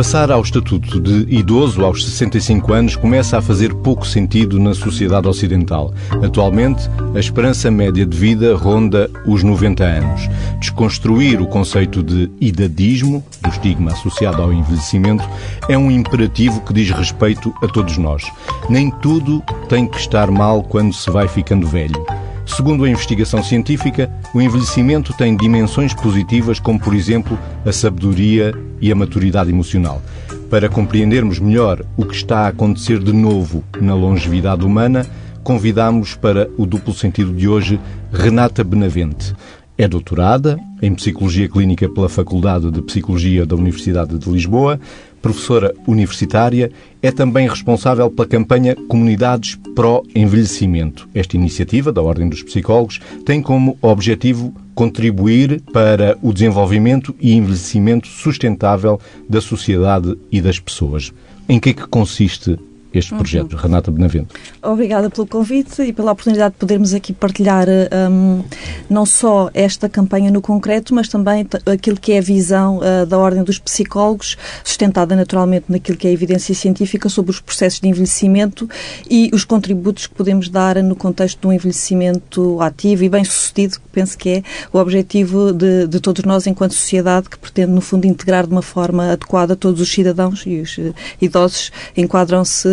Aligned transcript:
Passar 0.00 0.30
ao 0.30 0.40
estatuto 0.40 0.98
de 0.98 1.26
idoso 1.28 1.84
aos 1.84 2.02
65 2.06 2.72
anos 2.72 2.96
começa 2.96 3.36
a 3.36 3.42
fazer 3.42 3.74
pouco 3.74 4.06
sentido 4.06 4.58
na 4.58 4.72
sociedade 4.72 5.28
ocidental. 5.28 5.92
Atualmente, 6.24 6.88
a 7.14 7.18
esperança 7.18 7.70
média 7.70 8.06
de 8.06 8.16
vida 8.16 8.56
ronda 8.56 9.10
os 9.26 9.42
90 9.42 9.84
anos. 9.84 10.22
Desconstruir 10.58 11.42
o 11.42 11.46
conceito 11.46 12.02
de 12.02 12.30
idadismo, 12.40 13.22
do 13.42 13.50
estigma 13.50 13.92
associado 13.92 14.40
ao 14.40 14.50
envelhecimento, 14.50 15.28
é 15.68 15.76
um 15.76 15.90
imperativo 15.90 16.62
que 16.62 16.72
diz 16.72 16.90
respeito 16.90 17.52
a 17.62 17.68
todos 17.68 17.98
nós. 17.98 18.22
Nem 18.70 18.90
tudo 19.02 19.42
tem 19.68 19.86
que 19.86 19.98
estar 19.98 20.30
mal 20.30 20.62
quando 20.62 20.94
se 20.94 21.10
vai 21.10 21.28
ficando 21.28 21.66
velho. 21.66 22.02
Segundo 22.46 22.84
a 22.84 22.90
investigação 22.90 23.42
científica, 23.42 24.10
o 24.34 24.40
envelhecimento 24.40 25.12
tem 25.12 25.36
dimensões 25.36 25.94
positivas, 25.94 26.58
como, 26.58 26.80
por 26.80 26.94
exemplo, 26.94 27.38
a 27.64 27.72
sabedoria 27.72 28.54
e 28.80 28.90
a 28.90 28.94
maturidade 28.94 29.50
emocional. 29.50 30.02
Para 30.50 30.68
compreendermos 30.68 31.38
melhor 31.38 31.84
o 31.96 32.04
que 32.04 32.14
está 32.14 32.40
a 32.40 32.48
acontecer 32.48 32.98
de 32.98 33.12
novo 33.12 33.62
na 33.80 33.94
longevidade 33.94 34.64
humana, 34.64 35.06
convidamos 35.44 36.14
para 36.14 36.48
o 36.56 36.66
duplo 36.66 36.92
sentido 36.92 37.32
de 37.32 37.48
hoje 37.48 37.80
Renata 38.12 38.64
Benavente. 38.64 39.34
É 39.80 39.88
doutorada 39.88 40.60
em 40.82 40.94
Psicologia 40.94 41.48
Clínica 41.48 41.88
pela 41.88 42.06
Faculdade 42.06 42.70
de 42.70 42.82
Psicologia 42.82 43.46
da 43.46 43.56
Universidade 43.56 44.18
de 44.18 44.30
Lisboa, 44.30 44.78
professora 45.22 45.74
universitária, 45.86 46.70
é 47.00 47.10
também 47.10 47.48
responsável 47.48 48.10
pela 48.10 48.28
campanha 48.28 48.76
Comunidades 48.76 49.58
Pró-Envelhecimento. 49.74 51.08
Esta 51.14 51.34
iniciativa 51.34 51.90
da 51.90 52.02
Ordem 52.02 52.28
dos 52.28 52.42
Psicólogos 52.42 53.00
tem 53.24 53.40
como 53.40 53.78
objetivo 53.80 54.54
contribuir 54.74 55.62
para 55.72 56.14
o 56.20 56.30
desenvolvimento 56.30 57.14
e 57.18 57.32
envelhecimento 57.32 58.06
sustentável 58.06 59.00
da 59.30 59.40
sociedade 59.40 60.14
e 60.30 60.42
das 60.42 60.60
pessoas. 60.60 61.10
Em 61.48 61.58
que 61.58 61.70
é 61.70 61.72
que 61.72 61.88
consiste 61.88 62.58
este 62.92 63.14
projeto. 63.14 63.52
Uhum. 63.52 63.58
Renata 63.58 63.90
Benavente. 63.90 64.28
Obrigada 64.62 65.08
pelo 65.08 65.26
convite 65.26 65.82
e 65.82 65.92
pela 65.92 66.12
oportunidade 66.12 66.54
de 66.54 66.58
podermos 66.58 66.92
aqui 66.92 67.12
partilhar 67.12 67.66
um, 68.10 68.42
não 68.88 69.06
só 69.06 69.50
esta 69.54 69.88
campanha 69.88 70.30
no 70.30 70.40
concreto, 70.40 70.94
mas 70.94 71.08
também 71.08 71.46
aquilo 71.66 71.96
que 71.96 72.12
é 72.12 72.18
a 72.18 72.22
visão 72.22 72.78
uh, 72.78 73.06
da 73.06 73.18
Ordem 73.18 73.42
dos 73.42 73.58
Psicólogos, 73.58 74.36
sustentada 74.64 75.14
naturalmente 75.14 75.66
naquilo 75.68 75.96
que 75.96 76.06
é 76.06 76.10
a 76.10 76.12
evidência 76.12 76.54
científica 76.54 77.08
sobre 77.08 77.30
os 77.30 77.40
processos 77.40 77.80
de 77.80 77.88
envelhecimento 77.88 78.68
e 79.08 79.30
os 79.32 79.44
contributos 79.44 80.06
que 80.06 80.14
podemos 80.14 80.48
dar 80.48 80.82
no 80.82 80.96
contexto 80.96 81.40
de 81.40 81.46
um 81.46 81.52
envelhecimento 81.52 82.60
ativo 82.60 83.04
e 83.04 83.08
bem-sucedido, 83.08 83.74
que 83.74 83.88
penso 83.92 84.18
que 84.18 84.28
é 84.28 84.42
o 84.72 84.78
objetivo 84.78 85.52
de, 85.52 85.86
de, 85.86 86.00
todos 86.00 86.24
nós 86.24 86.46
enquanto 86.46 86.74
sociedade, 86.74 87.28
que 87.28 87.38
pretende, 87.38 87.70
no 87.70 87.80
fundo, 87.80 88.06
integrar 88.06 88.46
de 88.46 88.52
uma 88.52 88.62
forma 88.62 89.12
adequada 89.12 89.54
todos 89.54 89.80
os 89.80 89.90
cidadãos 89.90 90.44
e 90.46 90.60
os 90.60 90.76
uh, 90.78 90.94
idosos 91.20 91.70
enquadram-se 91.96 92.68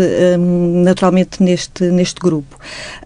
naturalmente 0.83 1.41
neste, 1.41 1.85
neste 1.85 2.19
grupo. 2.19 2.57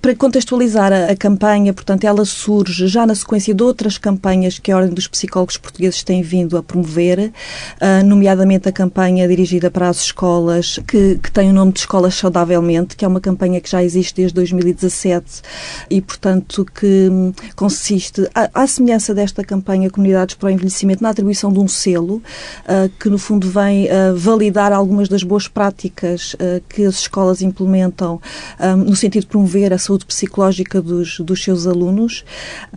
Para 0.02 0.16
contextualizar 0.16 0.92
a, 0.92 1.12
a, 1.12 1.16
campanha, 1.16 1.74
portanto, 1.74 2.04
ela 2.04 2.26
surge 2.26 2.88
já 2.88 3.06
na 3.06 3.16
sequência 3.16 3.54
de 3.54 3.64
outras 3.64 3.98
campanhas 3.98 4.60
que 4.60 4.72
a 4.72 4.78
Ordem 4.78 4.94
dos 4.94 5.08
Psicólogos 5.08 5.58
Portugueses 5.58 6.04
tem 6.04 6.22
vindo 6.22 6.58
a 6.58 6.64
promover, 6.64 7.20
uh, 7.20 8.06
nomeadamente 8.06 8.68
a 8.68 8.72
campanha 8.72 9.28
dirigida 9.28 9.70
para 9.70 9.90
as 9.90 10.02
escolas, 10.02 10.80
que, 10.88 11.20
que 11.22 11.32
tem 11.32 11.50
o 11.50 11.54
nome 11.54 11.72
de 11.72 11.80
Escolas 11.80 12.16
Saudavelmente, 12.16 12.96
que 12.96 13.06
é 13.06 13.08
uma 13.08 13.22
campanha 13.22 13.60
que 13.60 13.70
já 13.70 13.84
existe 13.84 14.16
desde 14.16 14.34
2017 14.36 15.42
e, 15.90 16.02
portanto, 16.02 16.66
que 16.66 17.10
hum, 17.10 17.34
consiste, 17.56 18.28
à, 18.34 18.66
semelhança 18.68 19.14
desta 19.14 19.44
campanha 19.44 19.90
Comunidades 19.90 20.36
para 20.36 20.48
o 20.48 20.50
Envelhecimento, 20.50 21.04
na 21.04 21.10
atribuição 21.10 21.52
de 21.52 21.60
um 21.60 21.68
selo, 21.68 22.16
uh, 22.16 22.90
que 23.00 23.10
no 23.10 23.18
fundo 23.18 23.50
vem 23.50 23.86
uh, 23.86 24.16
validar 24.16 24.72
algumas 24.72 25.08
das 25.10 25.24
boas 25.24 25.48
práticas 25.48 26.36
que 26.70 26.91
as 26.92 27.00
escolas 27.00 27.42
implementam 27.42 28.22
um, 28.60 28.76
no 28.78 28.96
sentido 28.96 29.22
de 29.22 29.28
promover 29.28 29.74
a 29.74 29.78
saúde 29.78 30.06
psicológica 30.06 30.82
dos, 30.82 31.20
dos 31.20 31.44
seus 31.44 31.66
alunos. 31.66 32.24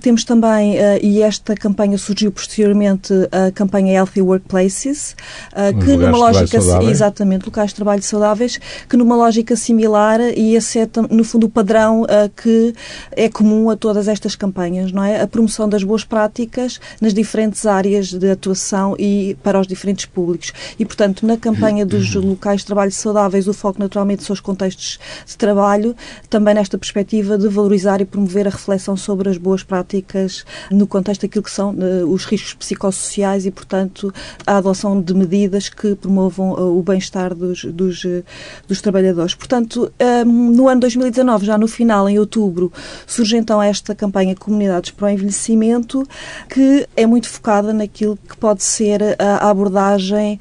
Temos 0.01 0.25
também, 0.25 0.77
uh, 0.77 0.99
e 1.03 1.21
esta 1.21 1.55
campanha 1.55 1.99
surgiu 1.99 2.31
posteriormente, 2.31 3.13
a 3.31 3.51
campanha 3.51 3.93
Healthy 3.95 4.23
Workplaces, 4.23 5.17
uh, 5.53 5.79
que 5.85 5.97
numa 5.97 6.17
lógica, 6.17 6.59
exatamente, 6.89 7.47
locais 7.47 7.71
de 7.71 7.77
trabalho 7.77 8.03
saudáveis, 8.03 8.59
que 8.89 8.97
numa 8.97 9.17
lógica 9.17 9.57
similar, 9.57 10.21
e 10.21 10.55
esse 10.55 10.79
é, 10.79 10.89
no 11.11 11.25
fundo, 11.25 11.47
o 11.47 11.51
padrão 11.51 12.03
uh, 12.03 12.07
que 12.37 12.75
é 13.13 13.29
comum 13.29 13.71
a 13.71 13.77
todas 13.77 14.09
estas 14.09 14.37
campanhas, 14.37 14.93
não 14.93 15.03
é? 15.03 15.21
A 15.21 15.27
promoção 15.27 15.69
das 15.69 15.83
boas 15.83 16.05
práticas 16.05 16.81
nas 17.01 17.13
diferentes 17.13 17.67
áreas 17.67 18.13
de 18.13 18.31
atuação 18.31 18.95
e 18.99 19.37
para 19.43 19.61
os 19.61 19.67
diferentes 19.67 20.07
públicos. 20.07 20.53
E, 20.79 20.85
portanto, 20.85 21.27
na 21.27 21.37
campanha 21.37 21.85
dos 21.85 22.15
locais 22.15 22.61
de 22.61 22.67
trabalho 22.67 22.93
saudáveis, 22.93 23.49
o 23.49 23.53
foco 23.53 23.79
naturalmente 23.79 24.04
naturalmente 24.05 24.25
seus 24.25 24.41
contextos 24.41 24.99
de 25.27 25.37
trabalho, 25.37 25.97
também 26.29 26.55
nesta 26.55 26.79
perspectiva 26.79 27.37
de 27.37 27.49
valorizar 27.49 28.01
e 28.01 28.05
promover 28.05 28.47
a 28.47 28.51
reflexão 28.51 28.97
sobre 28.97 29.29
as 29.29 29.37
boas 29.37 29.63
práticas 29.63 30.45
no 30.71 30.87
contexto 30.87 31.23
daquilo 31.23 31.43
que 31.43 31.51
são 31.51 31.75
uh, 31.75 32.07
os 32.07 32.25
riscos 32.25 32.55
psicossociais 32.55 33.47
e, 33.47 33.51
portanto, 33.51 34.13
a 34.47 34.59
adoção 34.59 35.01
de 35.01 35.15
medidas 35.15 35.69
que 35.69 35.95
promovam 35.95 36.53
uh, 36.53 36.79
o 36.79 36.83
bem-estar 36.83 37.35
dos, 37.35 37.65
dos, 37.65 38.05
uh, 38.05 38.25
dos, 38.69 38.81
trabalhadores. 38.81 39.35
Portanto, 39.35 39.93
um, 40.27 40.51
no 40.51 40.69
ano 40.69 40.83
2019, 40.83 41.47
já 41.47 41.57
no 41.57 41.67
final, 41.67 42.09
em 42.09 42.19
outubro, 42.19 42.73
surge 43.07 43.37
então 43.37 43.63
esta 43.63 43.95
campanha 43.95 44.35
Comunidades 44.35 44.91
para 44.91 45.07
o 45.07 45.09
Envelhecimento, 45.09 46.07
que 46.49 46.87
é 46.97 47.07
muito 47.07 47.29
focada 47.29 47.73
naquilo 47.73 48.19
que 48.29 48.37
pode 48.37 48.63
ser 48.63 49.01
a, 49.19 49.49
abordagem 49.49 50.39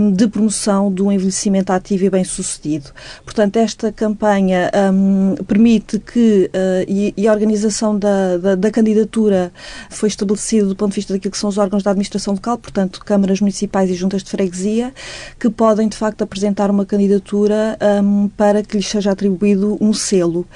um, 0.00 0.12
de 0.12 0.28
promoção 0.28 0.92
do 0.92 1.10
envelhecimento 1.10 1.72
ativo 1.72 2.04
e 2.04 2.10
bem-sucedido. 2.10 2.91
Portanto, 3.24 3.56
esta 3.56 3.92
campanha 3.92 4.70
um, 4.92 5.34
permite 5.44 5.98
que, 5.98 6.50
uh, 6.52 6.84
e, 6.88 7.14
e, 7.16 7.28
a 7.28 7.32
organização 7.32 7.98
da, 7.98 8.36
da, 8.36 8.54
da, 8.54 8.70
candidatura 8.70 9.52
foi 9.90 10.08
estabelecida 10.08 10.66
do 10.66 10.76
ponto 10.76 10.90
de 10.90 10.96
vista 10.96 11.12
daquilo 11.12 11.32
que 11.32 11.38
são 11.38 11.48
os 11.48 11.58
órgãos 11.58 11.82
da 11.82 11.90
administração 11.90 12.34
local, 12.34 12.58
portanto, 12.58 13.00
câmaras 13.04 13.40
municipais 13.40 13.90
e 13.90 13.94
juntas 13.94 14.22
de 14.22 14.30
freguesia, 14.30 14.92
que 15.38 15.50
podem, 15.50 15.88
de 15.88 15.96
facto, 15.96 16.22
apresentar 16.22 16.70
uma 16.70 16.84
candidatura 16.84 17.78
um, 18.02 18.28
para 18.28 18.62
que 18.62 18.76
lhes 18.76 18.88
seja 18.88 19.12
atribuído 19.12 19.76
um 19.80 19.92
selo. 19.92 20.46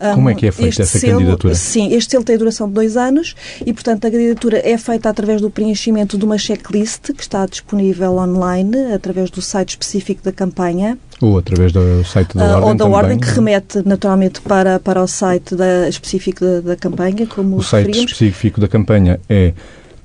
Um, 0.00 0.14
Como 0.14 0.30
é 0.30 0.34
que 0.34 0.46
é 0.46 0.52
feita 0.52 0.82
essa 0.82 0.98
selo, 0.98 1.18
candidatura? 1.18 1.54
Sim, 1.54 1.92
este 1.92 2.12
selo 2.12 2.24
tem 2.24 2.36
duração 2.36 2.68
de 2.68 2.74
dois 2.74 2.96
anos 2.96 3.34
e, 3.64 3.72
portanto, 3.72 4.06
a 4.06 4.10
candidatura 4.10 4.60
é 4.64 4.76
feita 4.76 5.08
através 5.08 5.40
do 5.40 5.50
preenchimento 5.50 6.18
de 6.18 6.24
uma 6.24 6.38
checklist 6.38 7.12
que 7.12 7.22
está 7.22 7.46
disponível 7.46 8.16
online, 8.16 8.92
através 8.92 9.30
do 9.30 9.40
site 9.42 9.70
específico 9.70 10.22
da 10.22 10.32
campanha. 10.32 10.98
Ou 11.20 11.38
através 11.38 11.72
do 11.72 12.04
site 12.04 12.36
da 12.36 12.44
uh, 12.44 12.48
Ordem 12.56 12.68
Ou 12.68 12.74
da 12.74 12.84
também. 12.84 12.98
Ordem, 12.98 13.18
que 13.18 13.28
remete 13.28 13.82
naturalmente 13.86 14.40
para, 14.40 14.78
para 14.78 15.02
o 15.02 15.06
site 15.06 15.54
da, 15.54 15.88
específico 15.88 16.44
da, 16.44 16.60
da 16.60 16.76
campanha, 16.76 17.26
como 17.26 17.56
O 17.56 17.62
site 17.62 17.98
específico 17.98 18.60
da 18.60 18.68
campanha 18.68 19.18
é 19.28 19.54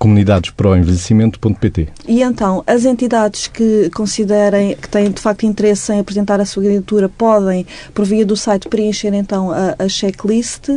comunidadesproenvelhecimento.pt. 0.02 1.90
E 2.08 2.24
então, 2.24 2.64
as 2.66 2.86
entidades 2.86 3.46
que 3.46 3.92
considerem 3.92 4.76
que 4.76 4.90
têm 4.90 5.12
de 5.12 5.22
facto 5.22 5.46
interesse 5.46 5.94
em 5.94 6.00
apresentar 6.00 6.42
a 6.42 6.46
sua 6.46 6.64
candidatura 6.64 7.08
podem, 7.08 7.68
por 7.94 8.04
via 8.04 8.26
do 8.26 8.36
site, 8.36 8.68
preencher 8.68 9.14
então 9.14 9.52
a, 9.52 9.76
a 9.78 9.88
checklist, 9.88 10.70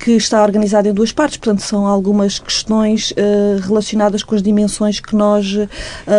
que 0.00 0.10
está 0.12 0.42
organizada 0.42 0.88
em 0.88 0.92
duas 0.92 1.12
partes, 1.12 1.36
portanto, 1.36 1.62
são 1.62 1.86
algumas 1.86 2.40
questões 2.40 3.12
uh, 3.12 3.60
relacionadas 3.60 4.24
com 4.24 4.34
as 4.34 4.42
dimensões 4.42 4.98
que 4.98 5.14
nós 5.14 5.54
uh, 5.54 5.68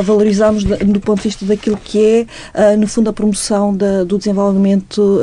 valorizamos 0.04 0.64
de, 0.64 0.78
do 0.78 1.02
ponto 1.02 1.18
de 1.18 1.28
vista 1.28 1.46
daquilo 1.46 1.76
que 1.76 2.28
é, 2.54 2.74
uh, 2.74 2.78
no 2.78 2.88
fundo, 2.88 3.10
a 3.10 3.14
promoção 3.14 3.76
da, 3.76 4.06
do 4.06 4.18
desenvolvimento 4.18 5.20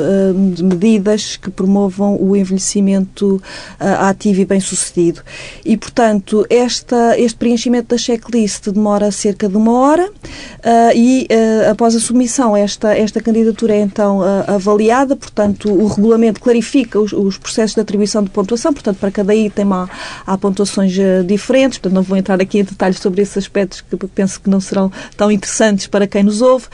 de 0.53 0.63
medidas 0.63 1.37
que 1.37 1.49
promovam 1.49 2.17
o 2.21 2.35
envelhecimento 2.35 3.41
ativo 3.79 4.41
e 4.41 4.45
bem-sucedido. 4.45 5.21
E, 5.63 5.75
portanto, 5.77 6.45
esta 6.49 7.14
este 7.17 7.37
preenchimento 7.37 7.89
da 7.89 7.97
checklist 7.97 8.69
demora 8.69 9.11
cerca 9.11 9.47
de 9.47 9.57
uma 9.57 9.71
hora 9.73 10.09
uh, 10.09 10.95
e, 10.95 11.27
uh, 11.31 11.71
após 11.71 11.95
a 11.95 11.99
submissão, 11.99 12.55
esta, 12.55 12.95
esta 12.95 13.21
candidatura 13.21 13.75
é 13.75 13.81
então 13.81 14.19
uh, 14.19 14.43
avaliada, 14.47 15.15
portanto, 15.15 15.71
o 15.71 15.87
regulamento 15.87 16.39
clarifica 16.39 16.99
os, 16.99 17.13
os, 17.13 17.37
processos 17.37 17.75
de 17.75 17.81
atribuição 17.81 18.23
de 18.23 18.29
pontuação, 18.29 18.73
portanto, 18.73 18.97
para 18.97 19.11
cada 19.11 19.35
item 19.35 19.65
há, 19.71 19.89
há 20.25 20.37
pontuações 20.37 20.93
diferentes, 21.25 21.77
portanto, 21.77 21.95
não 21.95 22.03
vou 22.03 22.17
entrar 22.17 22.41
aqui 22.41 22.59
em 22.59 22.63
detalhes 22.63 22.99
sobre 22.99 23.21
esses 23.21 23.37
aspectos 23.37 23.81
que 23.81 24.07
penso 24.07 24.39
que 24.41 24.49
não 24.49 24.59
serão 24.59 24.91
tão 25.17 25.31
interessantes 25.31 25.87
para 25.87 26.07
quem 26.07 26.23
nos 26.23 26.41
ouve, 26.41 26.65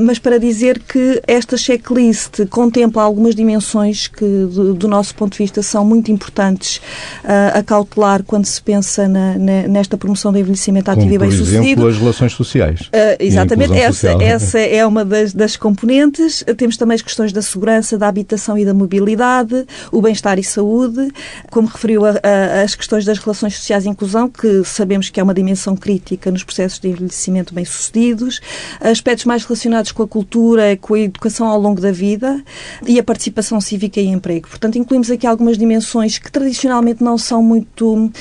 mas 0.00 0.18
para 0.18 0.38
dizer 0.38 0.78
que 0.80 1.22
esta 1.26 1.56
checklist 1.56 2.46
contempla 2.48 3.02
algumas 3.02 3.34
dimensões 3.34 4.06
que, 4.08 4.24
do, 4.24 4.74
do 4.74 4.88
nosso 4.88 5.14
ponto 5.14 5.32
de 5.32 5.38
vista, 5.38 5.62
são 5.62 5.84
muito 5.84 6.10
importantes 6.10 6.80
a 7.24 7.62
cautelar 7.62 8.22
quando 8.22 8.46
se 8.46 8.60
pensa 8.60 9.08
na, 9.08 9.38
na 9.38 9.71
nesta 9.72 9.96
promoção 9.96 10.32
do 10.32 10.38
envelhecimento 10.38 10.90
ativo 10.90 11.06
Como, 11.06 11.14
e 11.14 11.18
bem-sucedido. 11.18 11.60
Por 11.60 11.66
exemplo, 11.66 11.88
as 11.88 11.98
relações 11.98 12.32
sociais. 12.32 12.80
Uh, 12.82 13.16
exatamente, 13.18 13.72
essa, 13.72 14.10
essa 14.22 14.58
é 14.58 14.86
uma 14.86 15.04
das, 15.04 15.32
das 15.32 15.56
componentes. 15.56 16.44
Temos 16.56 16.76
também 16.76 16.94
as 16.94 17.02
questões 17.02 17.32
da 17.32 17.42
segurança, 17.42 17.98
da 17.98 18.08
habitação 18.08 18.56
e 18.58 18.64
da 18.64 18.74
mobilidade, 18.74 19.66
o 19.90 20.00
bem-estar 20.00 20.38
e 20.38 20.44
saúde, 20.44 21.10
como 21.50 21.68
referiu 21.68 22.04
a, 22.04 22.10
a, 22.22 22.62
as 22.62 22.74
questões 22.74 23.04
das 23.04 23.18
relações 23.18 23.56
sociais 23.56 23.86
e 23.86 23.88
inclusão, 23.88 24.28
que 24.28 24.62
sabemos 24.64 25.08
que 25.08 25.18
é 25.18 25.22
uma 25.22 25.34
dimensão 25.34 25.74
crítica 25.76 26.30
nos 26.30 26.44
processos 26.44 26.78
de 26.78 26.88
envelhecimento 26.88 27.54
bem-sucedidos, 27.54 28.40
aspectos 28.80 29.24
mais 29.24 29.44
relacionados 29.44 29.92
com 29.92 30.02
a 30.02 30.08
cultura, 30.08 30.76
com 30.76 30.94
a 30.94 31.00
educação 31.00 31.46
ao 31.46 31.60
longo 31.60 31.80
da 31.80 31.92
vida 31.92 32.42
e 32.86 32.98
a 32.98 33.02
participação 33.02 33.60
cívica 33.60 34.00
e 34.00 34.06
emprego. 34.06 34.48
Portanto, 34.48 34.76
incluímos 34.76 35.10
aqui 35.10 35.26
algumas 35.26 35.56
dimensões 35.56 36.18
que 36.18 36.30
tradicionalmente 36.30 37.02
não 37.02 37.16
são 37.16 37.42
muito 37.42 37.94
um, 37.94 38.12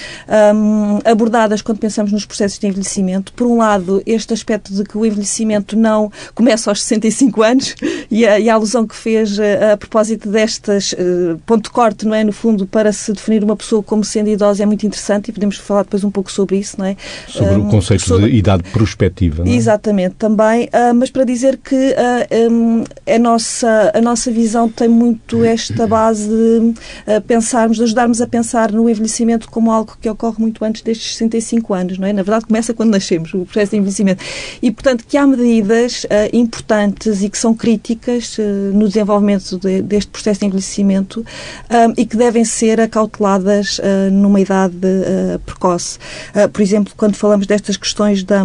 abordadas 1.03 1.40
quando 1.63 1.79
pensamos 1.79 2.11
nos 2.11 2.25
processos 2.25 2.59
de 2.59 2.67
envelhecimento. 2.67 3.33
Por 3.33 3.47
um 3.47 3.57
lado, 3.57 4.01
este 4.05 4.33
aspecto 4.33 4.73
de 4.73 4.83
que 4.83 4.97
o 4.97 5.05
envelhecimento 5.05 5.75
não 5.75 6.11
começa 6.35 6.69
aos 6.69 6.83
65 6.83 7.41
anos 7.41 7.75
e 8.11 8.25
a, 8.25 8.39
e 8.39 8.49
a 8.49 8.53
alusão 8.53 8.85
que 8.85 8.95
fez 8.95 9.39
a, 9.39 9.43
eh, 9.43 9.71
a 9.73 9.77
propósito 9.77 10.29
destas 10.29 10.93
uh, 10.93 11.39
ponto 11.45 11.63
de 11.63 11.69
corte, 11.71 12.05
não 12.05 12.13
é, 12.13 12.23
no 12.23 12.31
fundo, 12.31 12.67
para 12.67 12.93
se 12.93 13.11
definir 13.11 13.43
uma 13.43 13.55
pessoa 13.55 13.81
como 13.81 14.03
sendo 14.03 14.29
idosa 14.29 14.61
é 14.61 14.65
muito 14.65 14.85
interessante 14.85 15.29
e 15.29 15.31
podemos 15.31 15.57
falar 15.57 15.83
depois 15.83 16.03
um 16.03 16.11
pouco 16.11 16.31
sobre 16.31 16.57
isso, 16.57 16.75
não 16.77 16.85
é? 16.85 16.95
Sobre 17.27 17.55
um, 17.55 17.67
o 17.67 17.69
conceito 17.71 18.03
sobre... 18.03 18.29
de 18.29 18.37
idade 18.37 18.63
prospectiva, 18.71 19.43
não 19.43 19.51
é? 19.51 19.55
Exatamente, 19.55 20.15
também, 20.15 20.65
uh, 20.65 20.93
mas 20.93 21.09
para 21.09 21.23
dizer 21.23 21.57
que 21.57 21.75
uh, 21.75 22.51
um, 22.51 22.83
a, 23.07 23.17
nossa, 23.17 23.91
a 23.95 24.01
nossa 24.01 24.29
visão 24.29 24.69
tem 24.69 24.87
muito 24.87 25.43
esta 25.43 25.87
base 25.87 26.29
de 26.29 27.21
pensarmos, 27.27 27.77
de 27.77 27.83
ajudarmos 27.83 28.21
a 28.21 28.27
pensar 28.27 28.71
no 28.71 28.89
envelhecimento 28.89 29.49
como 29.49 29.71
algo 29.71 29.97
que 29.99 30.09
ocorre 30.09 30.35
muito 30.39 30.63
antes 30.63 30.81
destes 30.81 31.15
65 31.31 31.73
anos, 31.73 31.97
não 31.97 32.07
é? 32.07 32.13
Na 32.13 32.23
verdade, 32.23 32.45
começa 32.45 32.73
quando 32.73 32.91
nascemos, 32.91 33.33
o 33.33 33.45
processo 33.45 33.71
de 33.71 33.77
envelhecimento. 33.77 34.23
E, 34.61 34.71
portanto, 34.71 35.05
que 35.07 35.17
há 35.17 35.25
medidas 35.25 36.05
importantes 36.33 37.21
e 37.21 37.29
que 37.29 37.37
são 37.37 37.53
críticas 37.53 38.37
no 38.73 38.87
desenvolvimento 38.87 39.57
de, 39.57 39.81
deste 39.81 40.11
processo 40.11 40.39
de 40.41 40.45
envelhecimento 40.47 41.21
um, 41.21 41.93
e 41.97 42.05
que 42.05 42.17
devem 42.17 42.43
ser 42.43 42.79
acauteladas 42.79 43.79
uh, 43.79 44.11
numa 44.11 44.39
idade 44.39 44.75
uh, 44.75 45.39
precoce. 45.39 45.97
Uh, 46.35 46.49
por 46.49 46.61
exemplo, 46.61 46.93
quando 46.95 47.15
falamos 47.15 47.47
destas 47.47 47.77
questões 47.77 48.23
da 48.23 48.43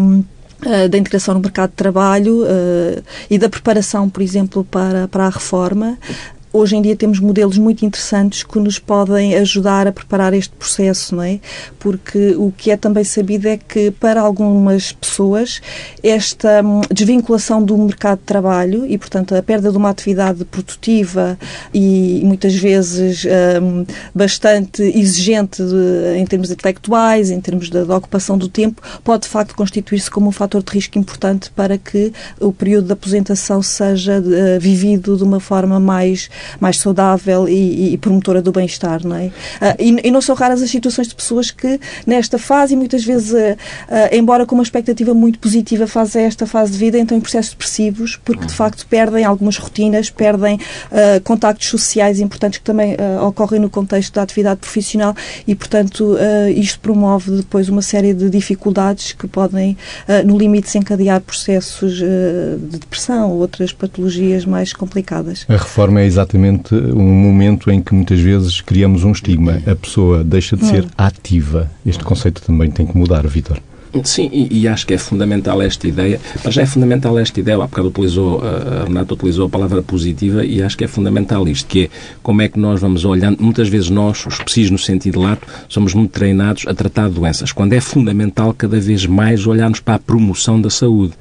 da 0.90 0.96
integração 0.96 1.34
no 1.34 1.40
mercado 1.40 1.70
de 1.70 1.76
trabalho 1.76 2.42
uh, 2.42 3.02
e 3.28 3.38
da 3.38 3.46
preparação, 3.46 4.08
por 4.08 4.22
exemplo, 4.22 4.64
para, 4.64 5.06
para 5.06 5.26
a 5.26 5.28
reforma, 5.28 5.98
hoje 6.56 6.76
em 6.76 6.82
dia 6.82 6.96
temos 6.96 7.20
modelos 7.20 7.58
muito 7.58 7.84
interessantes 7.84 8.42
que 8.42 8.58
nos 8.58 8.78
podem 8.78 9.34
ajudar 9.36 9.86
a 9.86 9.92
preparar 9.92 10.32
este 10.34 10.54
processo, 10.54 11.14
não 11.14 11.22
é? 11.22 11.38
Porque 11.78 12.34
o 12.36 12.52
que 12.56 12.70
é 12.70 12.76
também 12.76 13.04
sabido 13.04 13.46
é 13.46 13.56
que 13.56 13.90
para 13.90 14.20
algumas 14.20 14.92
pessoas 14.92 15.60
esta 16.02 16.62
hum, 16.64 16.80
desvinculação 16.90 17.62
do 17.62 17.76
mercado 17.76 18.18
de 18.18 18.24
trabalho 18.24 18.86
e, 18.86 18.96
portanto, 18.96 19.34
a 19.34 19.42
perda 19.42 19.70
de 19.70 19.76
uma 19.76 19.90
atividade 19.90 20.44
produtiva 20.44 21.38
e 21.72 22.20
muitas 22.24 22.54
vezes 22.54 23.26
um, 23.62 23.84
bastante 24.14 24.82
exigente 24.82 25.62
de, 25.62 26.18
em 26.18 26.24
termos 26.26 26.50
intelectuais, 26.50 27.30
em 27.30 27.40
termos 27.40 27.70
da 27.70 27.96
ocupação 27.96 28.38
do 28.38 28.48
tempo, 28.48 28.82
pode 29.04 29.24
de 29.24 29.28
facto 29.28 29.54
constituir-se 29.54 30.10
como 30.10 30.28
um 30.28 30.32
fator 30.32 30.62
de 30.62 30.72
risco 30.72 30.98
importante 30.98 31.50
para 31.50 31.76
que 31.78 32.12
o 32.40 32.52
período 32.52 32.86
de 32.86 32.92
aposentação 32.92 33.62
seja 33.62 34.20
uh, 34.20 34.60
vivido 34.60 35.16
de 35.16 35.22
uma 35.22 35.40
forma 35.40 35.78
mais 35.78 36.28
mais 36.60 36.78
saudável 36.78 37.48
e, 37.48 37.94
e 37.94 37.98
promotora 37.98 38.42
do 38.42 38.52
bem-estar, 38.52 39.06
não 39.06 39.16
é? 39.16 39.26
Uh, 39.26 39.32
e, 39.78 40.08
e, 40.08 40.10
não 40.10 40.20
são 40.20 40.34
raras 40.34 40.62
as 40.62 40.70
situações 40.70 41.08
de 41.08 41.14
pessoas 41.14 41.50
que, 41.50 41.80
nesta 42.06 42.38
fase, 42.38 42.76
muitas 42.76 43.04
vezes, 43.04 43.32
uh, 43.32 43.36
uh, 43.36 44.14
embora 44.14 44.46
com 44.46 44.54
uma 44.54 44.62
expectativa 44.62 45.12
muito 45.14 45.38
positiva, 45.38 45.86
fazem 45.86 46.24
esta 46.24 46.46
fase 46.46 46.72
de 46.72 46.78
vida, 46.78 46.98
então 46.98 47.16
em 47.16 47.20
processos 47.20 47.52
depressivos, 47.52 48.16
porque 48.24 48.46
de 48.46 48.54
facto 48.54 48.86
perdem 48.86 49.24
algumas 49.24 49.56
rotinas, 49.56 50.10
perdem 50.10 50.58
contactos 51.24 51.68
sociais 51.68 52.20
importantes 52.20 52.58
que 52.58 52.64
também 52.64 52.96
ocorrem 53.26 53.60
no 53.60 53.68
contexto 53.68 54.14
da 54.14 54.22
atividade 54.22 54.60
profissional 54.60 55.14
e, 55.46 55.54
portanto, 55.54 56.16
isto 56.54 56.80
promove 56.80 57.30
depois 57.32 57.68
uma 57.68 57.82
série 57.82 58.14
de 58.14 58.30
dificuldades 58.30 59.12
que 59.12 59.26
podem, 59.26 59.76
no 60.24 60.38
limite, 60.38 60.66
desencadear 60.66 61.20
processos 61.20 61.98
de 61.98 62.78
depressão 62.78 63.30
ou 63.30 63.38
outras 63.38 63.72
patologias 63.72 64.44
mais 64.44 64.72
complicadas. 64.72 65.44
A 65.48 65.56
reforma 65.56 66.00
é 66.00 66.04
exatamente 66.04 66.25
exatamente 66.26 66.74
um 66.74 67.12
momento 67.12 67.70
em 67.70 67.80
que 67.80 67.94
muitas 67.94 68.20
vezes 68.20 68.60
criamos 68.60 69.04
um 69.04 69.12
estigma. 69.12 69.62
A 69.66 69.74
pessoa 69.74 70.24
deixa 70.24 70.56
de 70.56 70.66
ser 70.66 70.84
hum. 70.84 70.88
ativa. 70.98 71.70
Este 71.84 72.02
conceito 72.04 72.42
também 72.42 72.70
tem 72.70 72.84
que 72.86 72.96
mudar, 72.96 73.26
Vitor. 73.26 73.58
Sim, 74.04 74.28
e, 74.32 74.62
e, 74.62 74.68
acho 74.68 74.86
que 74.86 74.94
é 74.94 74.98
fundamental 74.98 75.60
esta 75.62 75.86
ideia, 75.86 76.20
mas 76.44 76.54
já 76.54 76.62
é 76.62 76.66
fundamental 76.66 77.18
esta 77.18 77.40
ideia, 77.40 77.56
há 77.56 77.66
bocado 77.66 77.88
utilizou, 77.88 78.42
a 78.42 78.84
Renata 78.84 79.14
utilizou 79.14 79.46
a 79.46 79.48
palavra 79.48 79.82
positiva 79.82 80.44
e 80.44 80.62
acho 80.62 80.76
que 80.76 80.84
é 80.84 80.88
fundamental 80.88 81.46
isto, 81.48 81.66
que 81.66 81.84
é 81.84 81.88
como 82.22 82.42
é 82.42 82.48
que 82.48 82.58
nós 82.58 82.80
vamos 82.80 83.04
olhando, 83.04 83.42
muitas 83.42 83.68
vezes 83.68 83.90
nós, 83.90 84.26
os 84.26 84.38
precisos 84.38 84.70
no 84.70 84.78
sentido 84.78 85.20
lato, 85.20 85.46
somos 85.68 85.94
muito 85.94 86.10
treinados 86.10 86.66
a 86.66 86.74
tratar 86.74 87.08
doenças, 87.08 87.52
quando 87.52 87.72
é 87.72 87.80
fundamental 87.80 88.54
cada 88.56 88.78
vez 88.80 89.06
mais 89.06 89.46
olharmos 89.46 89.80
para 89.80 89.94
a 89.94 89.98
promoção 89.98 90.60
da 90.60 90.70
saúde. 90.70 91.14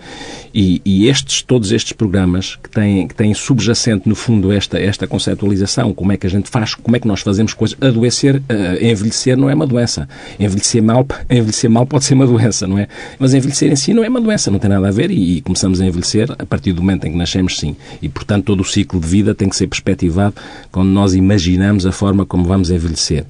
E, 0.58 0.82
e 0.86 1.10
estes, 1.10 1.42
todos 1.42 1.74
estes 1.74 1.92
programas 1.92 2.56
que 2.56 2.70
têm, 2.70 3.06
que 3.10 3.14
têm 3.14 3.34
subjacente, 3.34 4.08
no 4.08 4.16
fundo, 4.16 4.54
esta, 4.54 4.80
esta 4.80 5.06
conceptualização, 5.06 5.94
como 5.94 6.14
é 6.14 6.18
que 6.18 6.26
a 6.26 6.30
gente 6.30 6.50
faz, 6.50 6.74
como 6.74 6.96
é 6.96 7.00
que 7.00 7.08
nós 7.08 7.20
fazemos 7.20 7.54
coisas, 7.54 7.78
adoecer, 7.82 8.38
uh, 8.38 8.42
envelhecer 8.82 9.36
não 9.36 9.50
é 9.50 9.54
uma 9.54 9.68
doença. 9.68 10.08
Envelhecer 10.40 10.82
mal, 10.82 11.06
envelhecer 11.30 11.70
mal 11.70 11.86
pode 11.86 12.06
ser 12.06 12.14
uma 12.14 12.26
doença 12.26 12.65
doença, 12.66 12.68
não 12.68 12.80
é? 12.80 12.88
Mas 13.20 13.34
envelhecer 13.34 13.72
em 13.72 13.76
si 13.76 13.94
não 13.94 14.04
é 14.04 14.10
uma 14.10 14.22
doença, 14.22 14.52
não 14.52 14.60
tem 14.60 14.70
nada 14.70 14.88
a 14.88 14.92
ver 14.92 15.12
e, 15.12 15.38
e 15.38 15.42
começamos 15.42 15.80
a 15.80 15.86
envelhecer 15.86 16.32
a 16.38 16.46
partir 16.46 16.74
do 16.74 16.82
momento 16.82 17.06
em 17.06 17.12
que 17.12 17.18
nascemos, 17.18 17.60
sim. 17.60 17.76
E, 18.02 18.10
portanto, 18.10 18.46
todo 18.46 18.62
o 18.62 18.66
ciclo 18.66 19.00
de 19.00 19.08
vida 19.08 19.34
tem 19.34 19.48
que 19.50 19.56
ser 19.56 19.68
perspectivado 19.68 20.36
quando 20.72 20.90
nós 20.90 21.14
imaginamos 21.14 21.86
a 21.86 21.92
forma 21.92 22.26
como 22.26 22.46
vamos 22.46 22.70
envelhecer. 22.70 23.26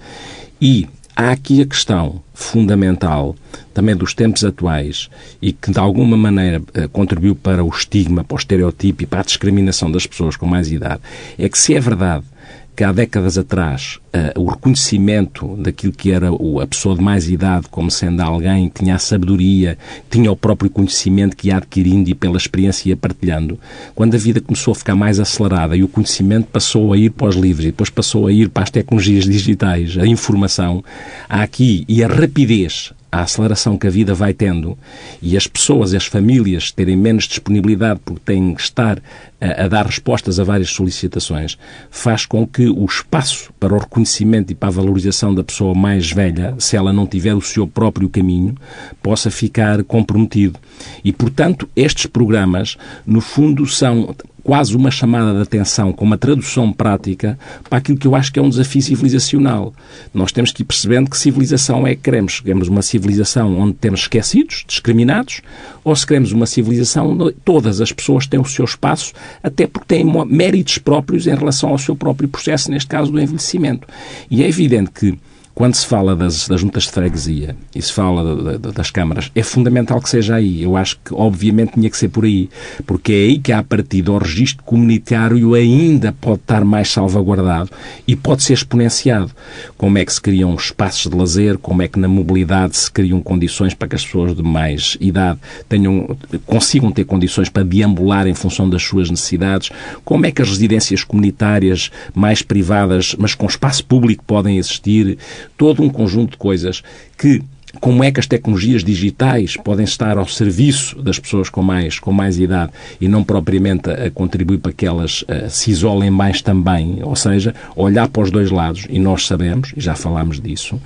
E 0.62 0.88
há 1.16 1.32
aqui 1.32 1.62
a 1.62 1.66
questão 1.66 2.22
fundamental 2.34 3.36
também 3.74 3.96
dos 3.96 4.14
tempos 4.14 4.44
atuais 4.44 5.10
e 5.42 5.52
que 5.54 5.72
de 5.72 5.80
alguma 5.80 6.18
maneira 6.18 6.62
eh, 6.74 6.88
contribuiu 6.88 7.36
para 7.36 7.64
o 7.64 7.70
estigma, 7.70 8.24
para 8.24 8.36
o 8.36 8.38
estereotipo 8.38 9.04
e 9.04 9.06
para 9.06 9.22
a 9.22 9.24
discriminação 9.24 9.92
das 9.92 10.06
pessoas 10.06 10.36
com 10.36 10.46
mais 10.46 10.72
idade, 10.72 11.02
é 11.38 11.48
que 11.48 11.58
se 11.58 11.74
é 11.74 11.80
verdade 11.80 12.26
que 12.76 12.84
há 12.84 12.92
décadas 12.92 13.38
atrás 13.38 14.00
uh, 14.14 14.40
o 14.40 14.46
reconhecimento 14.46 15.56
daquilo 15.58 15.94
que 15.94 16.12
era 16.12 16.32
o, 16.32 16.60
a 16.60 16.68
pessoa 16.68 16.96
de 16.96 17.02
mais 17.02 17.30
idade 17.30 17.68
como 17.72 17.90
sendo 17.90 18.22
alguém 18.22 18.70
que 18.70 18.84
tinha 18.84 18.96
a 18.96 19.00
sabedoria, 19.00 19.78
tinha 20.10 20.32
o 20.32 20.36
próprio 20.36 20.70
conhecimento 20.70 21.36
que 21.36 21.48
ia 21.48 21.58
adquirindo 21.58 22.10
e 22.10 22.14
pela 22.14 22.38
experiência 22.38 22.90
ia 22.90 22.98
partilhando, 22.98 23.60
quando 23.94 24.16
a 24.16 24.18
vida 24.18 24.42
começou 24.42 24.74
a 24.74 24.76
ficar 24.76 24.96
mais 24.96 25.20
acelerada 25.20 25.76
e 25.76 25.84
o 25.84 25.88
conhecimento 25.88 26.48
passou 26.48 26.92
a 26.92 26.98
ir 26.98 27.12
para 27.12 27.28
os 27.28 27.36
livros 27.36 27.66
e 27.66 27.70
depois 27.70 27.90
passou 27.90 28.28
a 28.28 28.32
ir 28.32 28.50
para 28.50 28.64
as 28.64 28.70
tecnologias 28.70 29.26
digitais, 29.26 29.98
a 29.98 30.06
informação, 30.06 30.84
há 31.30 31.42
aqui 31.42 31.86
e 31.88 32.04
a 32.04 32.08
rapidez 32.08 32.94
a 33.16 33.22
aceleração 33.22 33.78
que 33.78 33.88
a 33.88 33.90
vida 33.90 34.14
vai 34.14 34.34
tendo 34.34 34.78
e 35.22 35.38
as 35.38 35.48
pessoas 35.48 35.94
e 35.94 35.98
as 35.98 36.06
famílias 36.06 36.70
terem 36.70 36.98
menos 36.98 37.24
disponibilidade 37.24 38.02
porque 38.04 38.22
têm 38.26 38.54
que 38.54 38.62
estar 38.62 39.02
a, 39.40 39.64
a, 39.64 39.68
dar 39.70 39.86
respostas 39.86 40.38
a 40.38 40.44
várias 40.44 40.70
solicitações, 40.72 41.58
faz 41.90 42.26
com 42.26 42.46
que 42.46 42.68
o 42.68 42.84
espaço 42.84 43.54
para 43.58 43.74
o 43.74 43.78
reconhecimento 43.78 44.52
e 44.52 44.56
para 44.56 44.68
a 44.68 44.74
valorização 44.74 45.34
da 45.34 45.46
pessoa 45.46 45.74
mais 45.74 46.12
velha, 46.12 46.56
se 46.60 46.76
ela 46.76 46.92
não 46.92 47.08
tiver 47.08 47.34
o 47.34 47.42
seu 47.42 47.66
próprio 47.66 48.10
caminho, 48.10 48.54
possa 49.02 49.32
ficar 49.32 49.82
comprometido. 49.86 50.60
E, 51.02 51.14
portanto, 51.14 51.70
estes 51.74 52.08
programas, 52.08 52.76
no 53.06 53.22
fundo, 53.22 53.66
são 53.66 54.14
quase 54.46 54.78
uma 54.78 54.92
chamada 54.92 55.34
de 55.34 55.42
atenção, 55.42 55.92
com 55.92 56.06
uma 56.06 56.20
tradução 56.20 56.72
prática 56.72 57.38
para 57.68 57.80
aquilo 57.80 57.98
que 57.98 58.06
eu 58.06 58.16
acho 58.16 58.32
que 58.32 58.38
é 58.38 58.42
um 58.44 58.48
desafio 58.48 58.80
civilizacional. 58.80 59.74
Nós 60.14 60.32
temos 60.32 60.52
que 60.52 60.62
ir 60.62 60.66
percebendo 60.66 61.10
que 61.10 61.18
civilização 61.18 61.86
é 61.88 61.96
que 61.96 62.04
queremos. 62.04 62.42
Queremos 62.42 62.68
uma 62.68 62.84
civilização 62.84 63.58
onde 63.60 63.74
temos 63.74 64.02
esquecidos, 64.02 64.64
discriminados, 64.68 65.42
ou 65.84 65.96
se 65.96 66.06
queremos 66.06 66.32
uma 66.32 66.46
civilização 66.46 67.10
onde 67.10 67.32
todas 67.44 67.82
as 67.82 67.92
pessoas 67.92 68.28
têm 68.28 68.40
o 68.40 68.46
seu 68.46 68.66
espaço, 68.66 69.14
até 69.42 69.66
porque 69.66 69.88
têm 69.88 70.06
méritos 70.28 70.78
próprios 70.78 71.26
em 71.26 71.34
relação 71.34 71.72
ao 71.72 71.80
seu 71.80 71.96
próprio 71.96 72.30
processo, 72.30 72.70
neste 72.70 72.88
caso 72.88 73.12
do 73.12 73.20
envelhecimento. 73.20 73.88
E 74.30 74.44
é 74.44 74.48
evidente 74.48 74.92
que 74.92 75.18
quando 75.56 75.74
se 75.74 75.88
fala 75.88 76.18
das, 76.18 76.50
das 76.50 76.60
juntas 76.60 76.84
de 76.84 76.92
freguesia 76.92 77.56
e 77.74 77.82
se 77.82 77.94
fala 77.94 78.36
de, 78.36 78.58
de, 78.58 78.74
das 78.74 78.92
câmaras, 78.92 79.32
é 79.34 79.42
fundamental 79.42 80.02
que 80.02 80.10
seja 80.10 80.36
aí. 80.36 80.62
Eu 80.62 80.76
acho 80.76 81.00
que, 81.04 81.14
obviamente, 81.14 81.76
tinha 81.76 81.90
que 81.90 81.98
ser 81.98 82.10
por 82.10 82.26
aí. 82.26 82.50
Porque 82.86 83.14
é 83.14 83.16
aí 83.16 83.40
que, 83.40 83.54
a 83.54 83.64
partir 83.64 84.02
do 84.02 84.18
registro 84.18 84.62
comunitário, 84.66 85.54
ainda 85.54 86.14
pode 86.20 86.42
estar 86.42 86.66
mais 86.66 86.92
salvaguardado 86.92 87.70
e 88.06 88.18
pode 88.18 88.44
ser 88.44 88.52
exponenciado. 88.52 89.32
Como 89.78 89.98
é 89.98 90.04
que 90.04 90.12
se 90.12 90.20
criam 90.20 90.54
espaços 90.56 91.10
de 91.10 91.18
lazer, 91.18 91.58
como 91.58 91.82
é 91.82 91.88
que 91.88 91.98
na 91.98 92.10
mobilidade 92.10 92.76
se 92.76 92.92
criam 92.92 93.22
condições 93.22 93.74
para 93.74 93.88
que 93.88 93.96
as 93.96 94.06
pessoas 94.06 94.36
de 94.36 94.44
mais 94.44 94.98
idade 95.00 95.40
tenham, 95.70 96.18
consigam 96.46 96.92
ter 96.92 97.06
condições 97.06 97.48
para 97.48 97.64
deambular 97.64 98.28
em 98.28 98.34
função 98.34 98.70
das 98.70 98.84
suas 98.84 99.10
necessidades, 99.10 99.72
como 100.04 100.26
é 100.26 100.32
que 100.32 100.42
as 100.42 100.50
residências 100.50 101.02
comunitárias 101.02 101.90
mais 102.14 102.42
privadas, 102.42 103.16
mas 103.18 103.34
com 103.34 103.46
espaço 103.46 103.86
público, 103.86 104.24
podem 104.26 104.58
existir 104.58 105.18
todo 105.58 105.84
um 105.84 105.90
conjunto 105.90 106.32
de 106.32 106.38
coisas 106.38 106.84
que 107.18 107.42
como 107.80 108.04
é 108.04 108.12
que 108.12 108.20
as 108.20 108.28
tecnologias 108.28 108.84
digitais 108.84 109.58
podem 109.58 109.84
estar 109.84 110.18
ao 110.18 110.28
serviço 110.28 111.02
das 111.02 111.20
pessoas 111.20 111.50
com 111.50 111.62
mais, 111.62 112.00
com 112.00 112.12
mais 112.12 112.40
idade 112.40 112.72
e 113.00 113.08
não 113.08 113.24
propriamente 113.24 113.90
a, 113.90 114.10
contribuir 114.12 114.60
para 114.60 114.72
que 114.72 114.86
elas 114.86 115.24
uh, 115.24 115.50
se 115.50 115.72
isolem 115.72 116.10
mais 116.10 116.42
também, 116.42 117.00
ou 117.04 117.16
seja, 117.16 117.54
olhar 117.76 118.08
para 118.08 118.24
os 118.24 118.32
dois 118.32 118.52
lados, 118.52 118.86
e 118.90 119.00
nós 119.00 119.28
sabemos, 119.28 119.74
e 119.76 119.82
já 119.82 119.96
falámos 119.96 120.40
disso, 120.40 120.80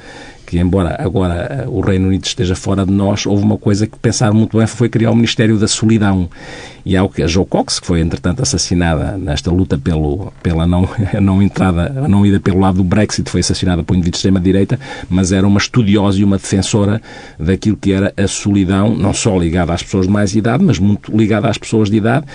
que 0.49 0.57
embora 0.57 0.95
agora 0.99 1.35
eh, 1.35 1.65
o 1.67 1.79
Reino 1.79 2.07
Unido 2.07 2.25
esteja 2.25 2.55
fora 2.55 2.83
de 2.83 2.91
nós, 2.91 3.27
houve 3.27 3.43
uma 3.43 3.57
coisa 3.57 3.85
que 3.85 3.99
pensaram 3.99 4.33
muito 4.33 4.57
bem, 4.57 4.65
foi 4.65 4.89
criar 4.89 5.11
o 5.11 5.15
Ministério 5.15 5.59
da 5.59 5.67
Solidão. 5.67 6.27
E 6.83 6.97
há 6.97 7.03
o 7.03 7.09
que 7.09 7.21
a 7.21 7.27
Jo 7.27 7.45
Cox, 7.45 7.79
que 7.79 7.85
foi 7.85 8.01
entretanto 8.01 8.41
assassinada 8.41 9.15
nesta 9.15 9.51
luta 9.51 9.77
pelo, 9.77 10.33
pela 10.41 10.65
não, 10.65 10.89
não 11.21 11.39
entrada, 11.39 12.07
não 12.07 12.25
ida 12.25 12.39
pelo 12.39 12.59
lado 12.59 12.77
do 12.77 12.83
Brexit, 12.83 13.29
foi 13.29 13.41
assassinada 13.41 13.83
por 13.83 13.93
um 13.93 13.97
indivíduo 13.97 14.13
de 14.13 14.17
extrema-direita, 14.17 14.79
mas 15.07 15.31
era 15.31 15.45
uma 15.45 15.59
estudiosa 15.59 16.19
e 16.19 16.23
uma 16.23 16.37
defensora 16.37 16.99
daquilo 17.37 17.77
que 17.77 17.93
era 17.93 18.11
a 18.17 18.27
solidão, 18.27 18.95
não 18.95 19.13
só 19.13 19.37
ligada 19.37 19.71
às 19.71 19.83
pessoas 19.83 20.07
de 20.07 20.11
mais 20.11 20.35
idade, 20.35 20.63
mas 20.63 20.79
muito 20.79 21.15
ligada 21.15 21.47
às 21.47 21.59
pessoas 21.59 21.91
de 21.91 21.97
idade 21.97 22.25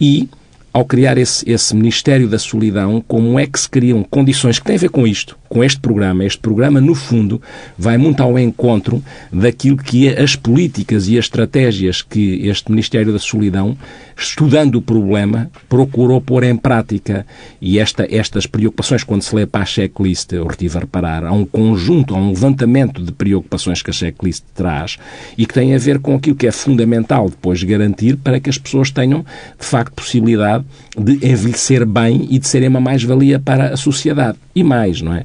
e 0.00 0.28
ao 0.74 0.84
criar 0.84 1.16
esse, 1.16 1.48
esse 1.48 1.74
Ministério 1.74 2.28
da 2.28 2.36
Solidão, 2.36 3.00
como 3.06 3.38
é 3.38 3.46
que 3.46 3.60
se 3.60 3.70
criam 3.70 4.02
condições 4.02 4.58
que 4.58 4.64
têm 4.64 4.74
a 4.74 4.78
ver 4.80 4.90
com 4.90 5.06
isto, 5.06 5.38
com 5.48 5.62
este 5.62 5.78
programa. 5.78 6.24
Este 6.24 6.40
programa, 6.40 6.80
no 6.80 6.96
fundo, 6.96 7.40
vai 7.78 7.96
muito 7.96 8.20
ao 8.20 8.36
encontro 8.36 9.00
daquilo 9.32 9.76
que 9.76 10.08
é 10.08 10.20
as 10.20 10.34
políticas 10.34 11.06
e 11.06 11.16
as 11.16 11.26
estratégias 11.26 12.02
que 12.02 12.48
este 12.48 12.72
Ministério 12.72 13.12
da 13.12 13.20
Solidão, 13.20 13.78
estudando 14.16 14.74
o 14.74 14.82
problema, 14.82 15.48
procurou 15.68 16.20
pôr 16.20 16.42
em 16.42 16.56
prática. 16.56 17.24
E 17.60 17.78
esta, 17.78 18.04
estas 18.10 18.44
preocupações, 18.44 19.04
quando 19.04 19.22
se 19.22 19.32
lê 19.32 19.46
para 19.46 19.62
a 19.62 19.66
checklist, 19.66 20.32
eu 20.32 20.44
retive 20.44 20.76
a 20.76 20.80
reparar, 20.80 21.24
há 21.24 21.30
um 21.30 21.44
conjunto, 21.44 22.16
há 22.16 22.18
um 22.18 22.30
levantamento 22.30 23.00
de 23.00 23.12
preocupações 23.12 23.80
que 23.80 23.90
a 23.90 23.92
checklist 23.92 24.42
traz 24.52 24.98
e 25.38 25.46
que 25.46 25.54
tem 25.54 25.72
a 25.72 25.78
ver 25.78 26.00
com 26.00 26.16
aquilo 26.16 26.34
que 26.34 26.48
é 26.48 26.52
fundamental 26.52 27.30
depois 27.30 27.62
garantir 27.62 28.16
para 28.16 28.40
que 28.40 28.50
as 28.50 28.58
pessoas 28.58 28.90
tenham, 28.90 29.24
de 29.56 29.64
facto, 29.64 29.94
possibilidade 29.94 30.63
de 30.96 31.14
envelhecer 31.26 31.84
bem 31.86 32.26
e 32.30 32.38
de 32.38 32.46
serem 32.46 32.68
uma 32.68 32.80
mais-valia 32.80 33.38
para 33.38 33.68
a 33.68 33.76
sociedade. 33.76 34.38
E 34.54 34.62
mais, 34.62 35.00
não 35.00 35.14
é? 35.14 35.24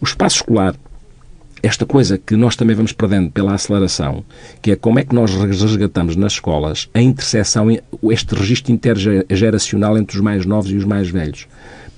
O 0.00 0.04
espaço 0.04 0.36
escolar, 0.36 0.74
esta 1.62 1.84
coisa 1.84 2.16
que 2.16 2.36
nós 2.36 2.56
também 2.56 2.74
vamos 2.74 2.92
perdendo 2.92 3.30
pela 3.30 3.54
aceleração, 3.54 4.24
que 4.62 4.72
é 4.72 4.76
como 4.76 4.98
é 4.98 5.04
que 5.04 5.14
nós 5.14 5.34
resgatamos 5.34 6.16
nas 6.16 6.32
escolas 6.32 6.88
a 6.94 7.00
interseção, 7.00 7.68
este 8.10 8.34
registro 8.34 8.72
intergeracional 8.72 9.98
entre 9.98 10.16
os 10.16 10.22
mais 10.22 10.46
novos 10.46 10.70
e 10.70 10.76
os 10.76 10.84
mais 10.84 11.10
velhos 11.10 11.46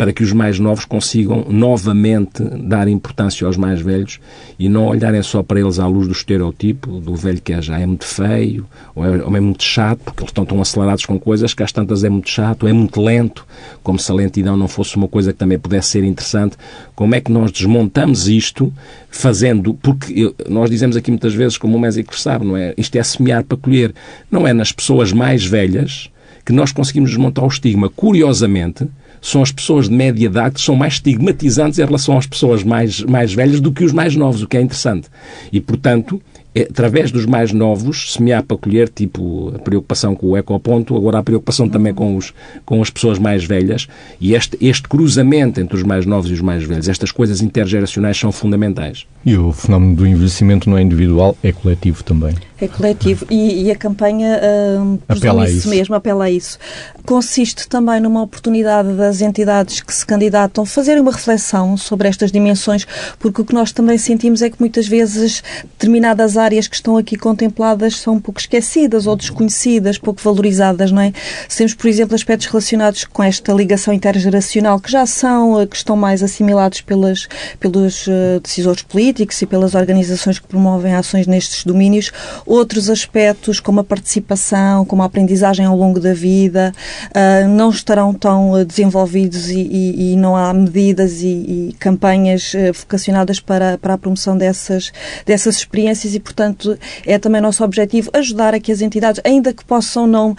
para 0.02 0.12
que 0.12 0.24
os 0.24 0.32
mais 0.32 0.58
novos 0.58 0.84
consigam 0.84 1.46
novamente 1.48 2.42
dar 2.42 2.88
importância 2.88 3.46
aos 3.46 3.56
mais 3.56 3.80
velhos 3.80 4.18
e 4.58 4.68
não 4.68 4.86
olharem 4.86 5.22
só 5.22 5.44
para 5.44 5.60
eles 5.60 5.78
à 5.78 5.86
luz 5.86 6.08
do 6.08 6.12
estereotipo 6.12 6.98
do 6.98 7.14
velho 7.14 7.40
que 7.40 7.52
é 7.52 7.62
já 7.62 7.78
é 7.78 7.86
muito 7.86 8.04
feio 8.04 8.66
ou 8.96 9.06
é, 9.06 9.22
ou 9.22 9.36
é 9.36 9.38
muito 9.38 9.62
chato, 9.62 10.00
porque 10.00 10.22
eles 10.22 10.30
estão 10.30 10.44
tão 10.44 10.60
acelerados 10.60 11.06
com 11.06 11.20
coisas 11.20 11.54
que 11.54 11.62
às 11.62 11.70
tantas 11.70 12.02
é 12.02 12.08
muito 12.08 12.28
chato, 12.28 12.66
é 12.66 12.72
muito 12.72 13.00
lento, 13.00 13.46
como 13.80 13.96
se 13.96 14.10
a 14.10 14.14
lentidão 14.16 14.56
não 14.56 14.66
fosse 14.66 14.96
uma 14.96 15.06
coisa 15.06 15.32
que 15.32 15.38
também 15.38 15.56
pudesse 15.56 15.90
ser 15.90 16.02
interessante. 16.02 16.56
Como 16.96 17.14
é 17.14 17.20
que 17.20 17.30
nós 17.30 17.52
desmontamos 17.52 18.26
isto 18.26 18.74
fazendo, 19.08 19.72
porque 19.74 20.34
nós 20.48 20.68
dizemos 20.68 20.96
aqui 20.96 21.12
muitas 21.12 21.32
vezes, 21.32 21.56
como 21.56 21.76
o 21.76 21.80
Mésico 21.80 22.18
sabe, 22.18 22.44
não 22.44 22.56
é? 22.56 22.74
Isto 22.76 22.96
é 22.96 23.04
semear 23.04 23.44
para 23.44 23.56
colher. 23.56 23.94
Não 24.28 24.48
é 24.48 24.52
nas 24.52 24.72
pessoas 24.72 25.12
mais 25.12 25.44
velhas 25.44 26.10
que 26.44 26.52
nós 26.52 26.72
conseguimos 26.72 27.10
desmontar 27.10 27.44
o 27.44 27.48
estigma. 27.48 27.88
Curiosamente, 27.88 28.88
são 29.22 29.40
as 29.40 29.52
pessoas 29.52 29.88
de 29.88 29.94
média 29.94 30.26
idade 30.26 30.56
que 30.56 30.60
são 30.60 30.74
mais 30.74 30.94
estigmatizantes 30.94 31.78
em 31.78 31.84
relação 31.84 32.18
às 32.18 32.26
pessoas 32.26 32.64
mais, 32.64 33.00
mais 33.02 33.32
velhas 33.32 33.60
do 33.60 33.72
que 33.72 33.84
os 33.84 33.92
mais 33.92 34.16
novos, 34.16 34.42
o 34.42 34.48
que 34.48 34.56
é 34.56 34.60
interessante. 34.60 35.08
E, 35.52 35.60
portanto, 35.60 36.20
é, 36.54 36.62
através 36.62 37.10
dos 37.10 37.24
mais 37.24 37.52
novos, 37.52 38.12
semear 38.12 38.42
para 38.42 38.58
colher, 38.58 38.88
tipo 38.88 39.52
a 39.54 39.58
preocupação 39.58 40.14
com 40.14 40.26
o 40.26 40.36
ecoponto, 40.36 40.96
agora 40.96 41.18
a 41.18 41.22
preocupação 41.22 41.68
também 41.68 41.94
com, 41.94 42.16
os, 42.16 42.34
com 42.66 42.82
as 42.82 42.90
pessoas 42.90 43.18
mais 43.18 43.44
velhas, 43.44 43.88
e 44.20 44.34
este, 44.34 44.58
este 44.60 44.88
cruzamento 44.88 45.60
entre 45.60 45.76
os 45.76 45.82
mais 45.82 46.04
novos 46.04 46.30
e 46.30 46.34
os 46.34 46.40
mais 46.40 46.64
velhos, 46.64 46.88
estas 46.88 47.10
coisas 47.10 47.40
intergeracionais 47.40 48.18
são 48.18 48.30
fundamentais. 48.30 49.06
E 49.24 49.36
o 49.36 49.52
fenómeno 49.52 49.94
do 49.94 50.06
envelhecimento 50.06 50.68
não 50.68 50.76
é 50.76 50.82
individual, 50.82 51.36
é 51.42 51.52
coletivo 51.52 52.04
também. 52.04 52.34
É 52.62 52.68
coletivo 52.68 53.26
e, 53.28 53.64
e 53.64 53.70
a 53.72 53.74
campanha 53.74 54.38
uh, 54.38 54.98
apela 55.08 55.44
isso, 55.48 55.58
isso 55.58 55.68
mesmo, 55.68 55.96
apela 55.96 56.26
a 56.26 56.30
isso. 56.30 56.60
Consiste 57.04 57.66
também 57.66 57.98
numa 57.98 58.22
oportunidade 58.22 58.92
das 58.92 59.20
entidades 59.20 59.80
que 59.80 59.92
se 59.92 60.06
candidatam 60.06 60.64
fazerem 60.64 61.02
uma 61.02 61.10
reflexão 61.10 61.76
sobre 61.76 62.06
estas 62.06 62.30
dimensões, 62.30 62.86
porque 63.18 63.40
o 63.40 63.44
que 63.44 63.52
nós 63.52 63.72
também 63.72 63.98
sentimos 63.98 64.42
é 64.42 64.48
que 64.48 64.58
muitas 64.60 64.86
vezes 64.86 65.42
determinadas 65.72 66.36
áreas 66.36 66.68
que 66.68 66.76
estão 66.76 66.96
aqui 66.96 67.16
contempladas 67.16 67.96
são 67.96 68.14
um 68.14 68.20
pouco 68.20 68.38
esquecidas 68.38 69.08
ou 69.08 69.16
desconhecidas, 69.16 69.98
pouco 69.98 70.22
valorizadas, 70.22 70.92
não 70.92 71.02
é? 71.02 71.12
Temos, 71.56 71.74
por 71.74 71.88
exemplo, 71.88 72.14
aspectos 72.14 72.46
relacionados 72.46 73.04
com 73.06 73.24
esta 73.24 73.52
ligação 73.52 73.92
intergeracional 73.92 74.78
que 74.78 74.92
já 74.92 75.04
são, 75.04 75.60
eh, 75.60 75.66
que 75.66 75.74
estão 75.74 75.96
mais 75.96 76.22
assimilados 76.22 76.80
pelas, 76.80 77.26
pelos 77.58 78.06
uh, 78.06 78.38
decisores 78.40 78.82
políticos 78.82 79.42
e 79.42 79.46
pelas 79.46 79.74
organizações 79.74 80.38
que 80.38 80.46
promovem 80.46 80.94
ações 80.94 81.26
nestes 81.26 81.64
domínios 81.64 82.12
Outros 82.52 82.90
aspectos, 82.90 83.60
como 83.60 83.80
a 83.80 83.84
participação, 83.84 84.84
como 84.84 85.00
a 85.00 85.06
aprendizagem 85.06 85.64
ao 85.64 85.74
longo 85.74 85.98
da 85.98 86.12
vida, 86.12 86.74
uh, 87.08 87.48
não 87.48 87.70
estarão 87.70 88.12
tão 88.12 88.50
uh, 88.52 88.62
desenvolvidos 88.62 89.48
e, 89.48 89.58
e, 89.58 90.12
e, 90.12 90.16
não 90.16 90.36
há 90.36 90.52
medidas 90.52 91.22
e, 91.22 91.28
e 91.28 91.76
campanhas 91.80 92.52
uh, 92.52 92.74
vocacionadas 92.74 93.40
para, 93.40 93.78
para 93.78 93.94
a 93.94 93.98
promoção 93.98 94.36
dessas, 94.36 94.92
dessas 95.24 95.56
experiências 95.56 96.14
e, 96.14 96.20
portanto, 96.20 96.78
é 97.06 97.18
também 97.18 97.40
nosso 97.40 97.64
objetivo 97.64 98.10
ajudar 98.12 98.52
a 98.52 98.60
que 98.60 98.70
as 98.70 98.82
entidades, 98.82 99.22
ainda 99.24 99.54
que 99.54 99.64
possam 99.64 100.06
não 100.06 100.36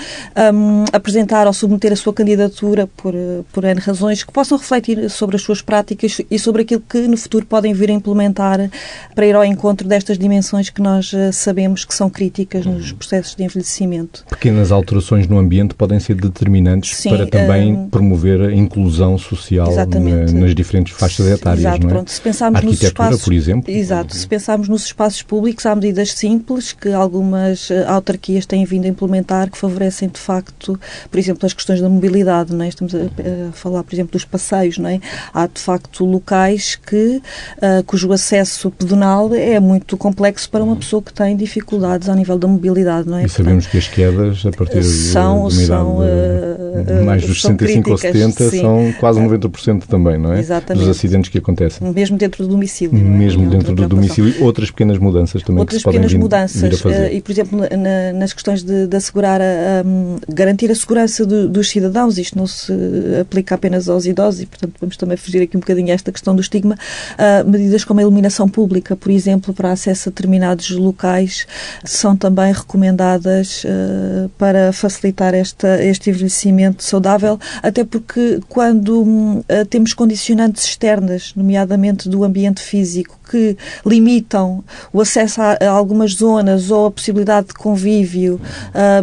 um, 0.53 0.86
apresentar 0.93 1.48
ou 1.48 1.53
submeter 1.53 1.93
a 1.93 1.96
sua 1.96 2.13
candidatura 2.13 2.86
por, 2.96 3.15
por 3.51 3.63
N 3.63 3.79
razões, 3.79 4.24
que 4.24 4.32
possam 4.32 4.60
refletir 4.60 5.10
sobre 5.10 5.36
as 5.36 5.41
suas 5.41 5.63
práticas 5.63 6.22
e 6.29 6.38
sobre 6.38 6.62
aquilo 6.62 6.84
que 6.88 7.08
no 7.08 7.17
futuro 7.17 7.48
podem 7.48 7.74
vir 7.74 7.89
a 7.89 7.93
implementar 7.93 8.70
para 9.15 9.25
ir 9.25 9.36
ao 9.36 9.43
encontro 9.43 9.88
destas 9.88 10.15
dimensões 10.15 10.70
que 10.70 10.79
nós 10.79 11.12
sabemos 11.32 11.84
que 11.84 11.96
são 11.96 12.02
são 12.03 12.10
críticas 12.10 12.65
nos 12.65 12.91
uhum. 12.91 12.98
processos 12.98 13.36
de 13.36 13.43
envelhecimento. 13.43 14.25
Pequenas 14.29 14.72
alterações 14.72 15.25
no 15.27 15.38
ambiente 15.38 15.74
podem 15.74 16.00
ser 16.00 16.15
determinantes 16.15 16.98
Sim, 16.98 17.10
para 17.10 17.25
também 17.25 17.74
um, 17.74 17.89
promover 17.89 18.41
a 18.41 18.53
inclusão 18.53 19.17
social 19.17 19.74
na, 19.74 20.39
nas 20.39 20.53
diferentes 20.53 20.93
faixas 20.93 21.27
etárias, 21.27 21.62
Exato, 21.62 21.81
não 21.83 21.89
é? 21.89 21.93
Pronto, 21.93 22.12
se 22.12 22.22
pensarmos 22.22 22.62
nos 22.62 22.83
espaços, 22.83 23.24
por 23.24 23.33
exemplo. 23.33 23.72
Exato, 23.72 24.15
se 24.15 24.27
pensarmos 24.27 24.67
nos 24.67 24.86
espaços 24.86 25.22
públicos, 25.22 25.65
há 25.65 25.74
medidas 25.74 26.12
simples 26.12 26.74
que 26.74 26.91
algumas 26.91 27.72
eh, 27.72 27.86
autarquias 27.88 28.45
têm 28.45 28.65
vindo 28.65 28.86
a 28.86 28.89
implementar 28.89 29.50
que 29.50 29.57
favorecem 29.57 30.10
de 30.10 30.19
facto, 30.19 30.77
por 31.10 31.17
exemplo, 31.17 31.45
as 31.45 31.53
questões 31.53 31.79
da 31.79 31.88
mobilidade, 31.88 32.53
não 32.53 32.65
é? 32.65 32.67
Estamos 32.67 32.93
a, 32.93 32.98
a 32.98 33.51
falar, 33.53 33.83
por 33.83 33.95
exemplo, 33.95 34.12
dos 34.12 34.25
passeios, 34.25 34.77
não 34.77 34.89
é? 34.89 35.00
Há 35.33 35.48
de 35.48 35.62
facto 35.62 36.03
locais 36.03 36.75
que 36.75 37.22
uh, 37.57 37.83
cujo 37.86 38.12
acesso 38.12 38.69
pedonal 38.72 39.33
é 39.33 39.60
muito 39.60 39.95
complexo 39.95 40.50
para 40.50 40.63
uma 40.63 40.75
pessoa 40.75 41.01
que 41.01 41.13
tem 41.13 41.38
dificuldade 41.84 42.10
ao 42.10 42.16
nível 42.16 42.38
da 42.38 42.48
mobilidade, 42.48 43.08
não 43.10 43.18
é? 43.18 43.25
E 43.25 43.30
sabemos 43.30 43.68
que 43.68 43.78
as 43.78 43.88
quedas, 43.88 44.46
a 44.46 44.52
partir 44.52 44.84
são, 44.84 45.48
de 45.48 45.56
uma 45.56 45.66
são, 45.66 46.04
idade 46.04 47.02
uh, 47.02 47.06
mais 47.06 47.25
dos 47.25 47.42
65 47.42 47.92
ou 47.92 47.98
70, 47.98 48.50
sim. 48.50 48.62
são 48.62 48.94
quase 49.00 49.20
90% 49.20 49.84
também, 49.86 50.18
não 50.18 50.34
é? 50.34 50.40
Exatamente. 50.40 50.86
Dos 50.86 50.98
acidentes 50.98 51.30
que 51.30 51.38
acontecem. 51.38 51.92
Mesmo 51.92 52.18
dentro 52.18 52.44
do 52.44 52.50
domicílio. 52.50 52.98
Mesmo 52.98 53.46
é? 53.46 53.50
dentro 53.50 53.75
do 53.75 53.88
domicílio. 53.88 54.44
Outras 54.44 54.72
pequenas 54.72 54.98
mudanças 54.98 55.44
também 55.44 55.60
Outras 55.60 55.78
que 55.78 55.80
se 55.80 55.84
podem 55.84 56.00
pequenas 56.00 56.12
vir, 56.13 56.20
mudanças. 56.20 56.62
Vir 56.62 56.78
fazer. 56.78 57.12
Uh, 57.12 57.13
e, 57.13 57.22
por 57.22 57.32
exemplo, 57.32 57.60
na, 57.60 58.13
nas 58.18 58.34
questões 58.34 58.63
de, 58.63 58.88
de 58.88 58.96
assegurar, 58.96 59.42
a, 59.42 59.86
um, 59.86 60.18
garantir 60.30 60.72
a 60.72 60.75
segurança 60.75 61.25
do, 61.25 61.50
dos 61.50 61.70
cidadãos, 61.70 62.18
isto 62.18 62.38
não 62.38 62.48
se 62.48 62.74
aplica 63.22 63.56
apenas 63.56 63.90
aos 63.90 64.06
idosos 64.06 64.42
e, 64.42 64.46
portanto, 64.46 64.74
vamos 64.80 64.98
também 64.98 65.18
fugir 65.18 65.42
aqui 65.42 65.58
um 65.58 65.60
bocadinho 65.60 65.90
a 65.90 65.94
esta 65.94 66.12
questão 66.12 66.36
do 66.36 66.42
estigma. 66.42 66.75
Uh, 67.13 67.50
medidas 67.50 67.84
como 67.84 68.00
a 68.00 68.04
iluminação 68.04 68.48
pública, 68.48 68.96
por 68.96 69.12
exemplo, 69.12 69.54
para 69.54 69.72
acesso 69.72 70.10
a 70.10 70.12
determinados 70.12 70.70
locais, 70.72 71.46
são 71.84 72.15
também 72.15 72.51
recomendadas 72.51 73.63
uh, 73.63 74.30
para 74.38 74.72
facilitar 74.74 75.34
esta, 75.34 75.84
este 75.84 76.10
envelhecimento 76.10 76.84
saudável, 76.84 77.39
até 77.62 77.84
porque 77.84 78.39
quando 78.50 79.01
uh, 79.01 79.44
temos 79.70 79.94
condicionantes 79.94 80.63
externas, 80.65 81.34
nomeadamente 81.36 82.10
do 82.10 82.24
ambiente 82.24 82.62
físico, 82.62 83.20
que 83.30 83.58
limitam 83.86 84.63
o 84.92 85.01
acesso 85.01 85.42
a, 85.42 85.58
algumas 85.70 86.13
zonas 86.13 86.70
ou 86.70 86.88
a 86.88 86.92
possibilidade 86.92 87.48
de 87.48 87.53
convívio, 87.53 88.39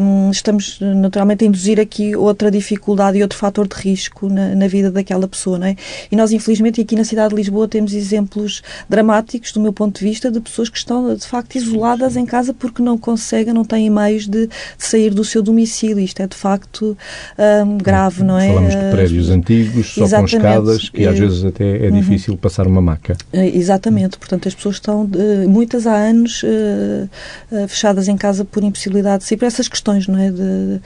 um, 0.00 0.30
estamos 0.30 0.78
naturalmente 0.80 1.44
a 1.44 1.48
induzir 1.48 1.80
aqui 1.80 2.14
outra 2.14 2.50
dificuldade 2.50 3.18
e 3.18 3.22
outro 3.22 3.38
fator 3.38 3.66
de 3.66 3.74
risco 3.74 4.28
na, 4.28 4.54
na 4.54 4.68
vida 4.68 4.90
daquela 4.90 5.26
pessoa, 5.26 5.58
não 5.58 5.66
é? 5.66 5.76
E 6.10 6.16
nós, 6.16 6.32
infelizmente, 6.32 6.80
aqui 6.80 6.94
na 6.94 7.04
cidade 7.04 7.30
de 7.30 7.36
Lisboa 7.36 7.66
temos 7.66 7.92
exemplos 7.92 8.62
dramáticos, 8.88 9.52
do 9.52 9.60
meu 9.60 9.72
ponto 9.72 9.98
de 9.98 10.04
vista, 10.04 10.30
de 10.30 10.40
pessoas 10.40 10.68
que 10.68 10.78
estão, 10.78 11.14
de 11.14 11.26
facto, 11.26 11.56
isoladas 11.56 12.16
em 12.16 12.26
casa 12.26 12.52
porque 12.60 12.82
não 12.82 12.96
conseguem, 12.96 13.52
não 13.52 13.64
têm 13.64 13.90
meios 13.90 14.28
de, 14.28 14.46
de 14.46 14.52
sair 14.78 15.12
do 15.12 15.24
seu 15.24 15.42
domicílio. 15.42 15.98
Isto 15.98 16.20
é, 16.20 16.26
de 16.26 16.36
facto, 16.36 16.96
um, 17.66 17.78
grave, 17.78 18.22
não 18.22 18.38
é? 18.38 18.48
Falamos 18.48 18.74
de 18.74 18.90
prédios 18.90 19.30
antigos, 19.30 19.94
só 19.94 20.04
Exatamente. 20.04 20.30
com 20.30 20.36
escadas, 20.36 20.88
que 20.90 21.06
às 21.06 21.18
vezes 21.18 21.44
até 21.44 21.86
é 21.86 21.88
uhum. 21.88 22.00
difícil 22.00 22.36
passar 22.36 22.66
uma 22.66 22.80
maca. 22.80 23.16
Exatamente, 23.32 24.18
portanto 24.18 24.46
as 24.46 24.54
pessoas 24.54 24.76
estão, 24.76 25.08
muitas 25.48 25.86
há 25.86 25.94
anos, 25.94 26.44
fechadas 27.68 28.06
em 28.08 28.16
casa 28.16 28.44
por 28.44 28.62
impossibilidade 28.62 29.22
de 29.22 29.28
sair, 29.28 29.38
por 29.38 29.46
essas 29.46 29.68
questões, 29.68 30.06
não 30.06 30.18
é? 30.18 30.30
De 30.30 30.80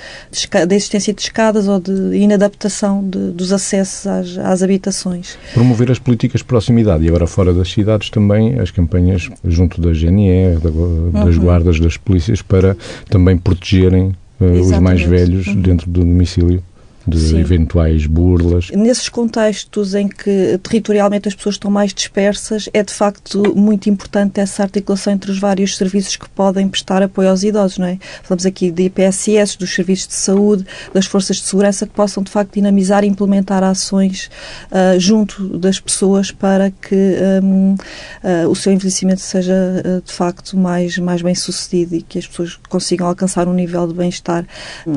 existência 0.75 1.13
de 1.13 1.23
escadas 1.23 1.67
ou 1.67 1.81
de 1.81 2.17
inadaptação 2.17 3.03
de, 3.07 3.33
dos 3.33 3.53
acessos 3.53 4.07
às, 4.07 4.39
às 4.39 4.63
habitações. 4.63 5.37
Promover 5.53 5.91
as 5.91 5.99
políticas 5.99 6.41
de 6.41 6.45
proximidade 6.45 7.05
e 7.05 7.09
agora 7.09 7.27
fora 7.27 7.53
das 7.53 7.71
cidades 7.71 8.11
também 8.11 8.59
as 8.59 8.71
campanhas 8.71 9.29
junto 9.45 9.81
da 9.81 9.93
GNR, 9.93 10.59
das 10.61 10.73
uhum. 10.75 11.43
guardas, 11.43 11.64
das 11.79 11.97
polícias, 11.97 12.43
para 12.43 12.77
também 13.09 13.37
protegerem 13.37 14.15
uh, 14.41 14.45
os 14.45 14.79
mais 14.79 15.03
velhos 15.03 15.47
uhum. 15.47 15.61
dentro 15.61 15.91
do 15.91 16.01
domicílio 16.01 16.63
de 17.07 17.19
Sim. 17.19 17.39
eventuais 17.39 18.07
burlas. 18.07 18.71
Nesses 18.71 19.09
contextos 19.09 19.95
em 19.95 20.09
que 20.09 20.59
territorialmente 20.63 21.29
as 21.29 21.35
pessoas 21.35 21.57
estão 21.57 21.71
mais 21.71 21.93
dispersas, 21.93 22.69
é 22.73 22.83
de 22.83 22.93
facto 22.93 23.55
muito 23.55 23.91
importante 23.91 24.41
essa 24.41 24.63
articulação 24.63 25.13
entre 25.13 25.31
os 25.31 25.39
vários 25.39 25.77
serviços 25.77 26.17
que 26.17 26.29
podem 26.31 26.69
prestar 26.69 27.03
apoio 27.03 27.29
aos 27.29 27.43
idosos, 27.43 27.79
não 27.79 27.87
é? 27.87 27.99
Falamos 28.23 28.47
aqui 28.47 28.71
de 28.71 28.85
IPSS, 28.85 29.59
dos 29.59 29.75
serviços 29.75 30.09
de 30.09 30.15
saúde, 30.15 30.67
das 30.93 31.07
forças 31.07 31.37
de 31.37 31.43
segurança 31.43 31.87
que 31.87 31.93
possam 31.93 32.23
de 32.23 32.31
facto 32.31 32.55
dinamizar 32.55 33.05
e 33.05 33.07
implementar 33.07 33.63
ações 33.63 34.31
uh, 34.71 34.99
junto 34.99 35.59
das 35.59 35.79
pessoas 35.79 36.31
para 36.31 36.71
que 36.71 36.95
um, 37.43 37.75
uh, 37.75 37.79
ah, 38.23 38.49
o 38.49 38.55
seu 38.55 38.73
envelhecimento 38.73 39.21
seja 39.21 39.53
uh, 39.53 40.03
de 40.03 40.13
facto 40.13 40.57
mais, 40.57 40.97
mais 40.99 41.21
bem 41.21 41.35
sucedido 41.35 41.97
e 41.97 42.03
que 42.03 42.19
as 42.19 42.27
pessoas 42.27 42.59
consigam 42.69 43.07
alcançar 43.07 43.47
um 43.47 43.53
nível 43.53 43.87
de 43.87 43.95
bem-estar 43.95 44.47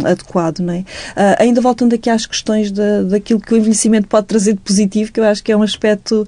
adequado, 0.06 0.60
não 0.60 0.74
é? 0.74 0.86
ainda 1.40 1.62
voltando 1.62 1.97
aqui 1.98 2.10
às 2.10 2.26
questões 2.26 2.72
de, 2.72 3.04
daquilo 3.10 3.40
que 3.40 3.54
o 3.54 3.58
envelhecimento 3.58 4.08
pode 4.08 4.28
trazer 4.28 4.54
de 4.54 4.60
positivo, 4.60 5.12
que 5.12 5.20
eu 5.20 5.24
acho 5.24 5.44
que 5.44 5.52
é 5.52 5.58
um 5.58 5.62
aspecto 5.62 6.22
uh, 6.22 6.28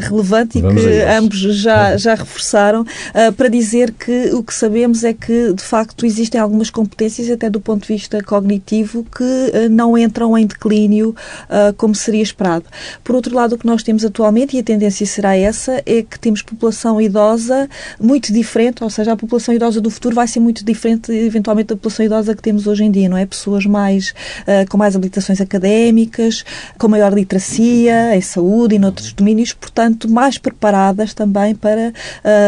relevante 0.00 0.60
Vamos 0.60 0.82
e 0.82 0.86
que 0.86 1.02
ambos 1.02 1.38
já, 1.38 1.96
já 1.96 2.14
reforçaram, 2.14 2.82
uh, 2.82 3.32
para 3.32 3.48
dizer 3.48 3.92
que 3.92 4.30
o 4.34 4.42
que 4.42 4.52
sabemos 4.52 5.04
é 5.04 5.12
que, 5.12 5.52
de 5.52 5.62
facto, 5.62 6.04
existem 6.04 6.40
algumas 6.40 6.70
competências, 6.70 7.30
até 7.30 7.48
do 7.48 7.60
ponto 7.60 7.86
de 7.86 7.94
vista 7.94 8.22
cognitivo, 8.22 9.04
que 9.04 9.22
uh, 9.22 9.68
não 9.70 9.96
entram 9.96 10.36
em 10.36 10.46
declínio 10.46 11.14
como 11.76 11.94
seria 11.94 12.22
esperado. 12.22 12.64
Por 13.02 13.14
outro 13.14 13.34
lado, 13.34 13.54
o 13.54 13.58
que 13.58 13.66
nós 13.66 13.82
temos 13.82 14.04
atualmente, 14.04 14.56
e 14.56 14.60
a 14.60 14.62
tendência 14.62 15.06
será 15.06 15.36
essa, 15.36 15.82
é 15.86 16.02
que 16.02 16.18
temos 16.18 16.42
população 16.42 17.00
idosa 17.00 17.68
muito 18.00 18.32
diferente, 18.32 18.82
ou 18.82 18.90
seja, 18.90 19.12
a 19.12 19.16
população 19.16 19.54
idosa 19.54 19.80
do 19.80 19.90
futuro 19.90 20.14
vai 20.14 20.26
ser 20.26 20.40
muito 20.40 20.64
diferente, 20.64 21.12
eventualmente, 21.12 21.68
da 21.68 21.76
população 21.76 22.04
idosa 22.04 22.34
que 22.34 22.42
temos 22.42 22.66
hoje 22.66 22.84
em 22.84 22.90
dia, 22.90 23.08
não 23.08 23.16
é? 23.16 23.26
Pessoas 23.26 23.66
mais, 23.66 24.14
com 24.68 24.76
mais 24.76 24.96
habilitações 25.04 25.40
académicas, 25.40 26.44
com 26.78 26.88
maior 26.88 27.12
literacia 27.12 28.16
em 28.16 28.20
saúde 28.20 28.74
e 28.74 28.78
noutros 28.78 29.12
domínios, 29.12 29.52
portanto, 29.52 30.10
mais 30.10 30.38
preparadas 30.38 31.14
também 31.14 31.54
para 31.54 31.92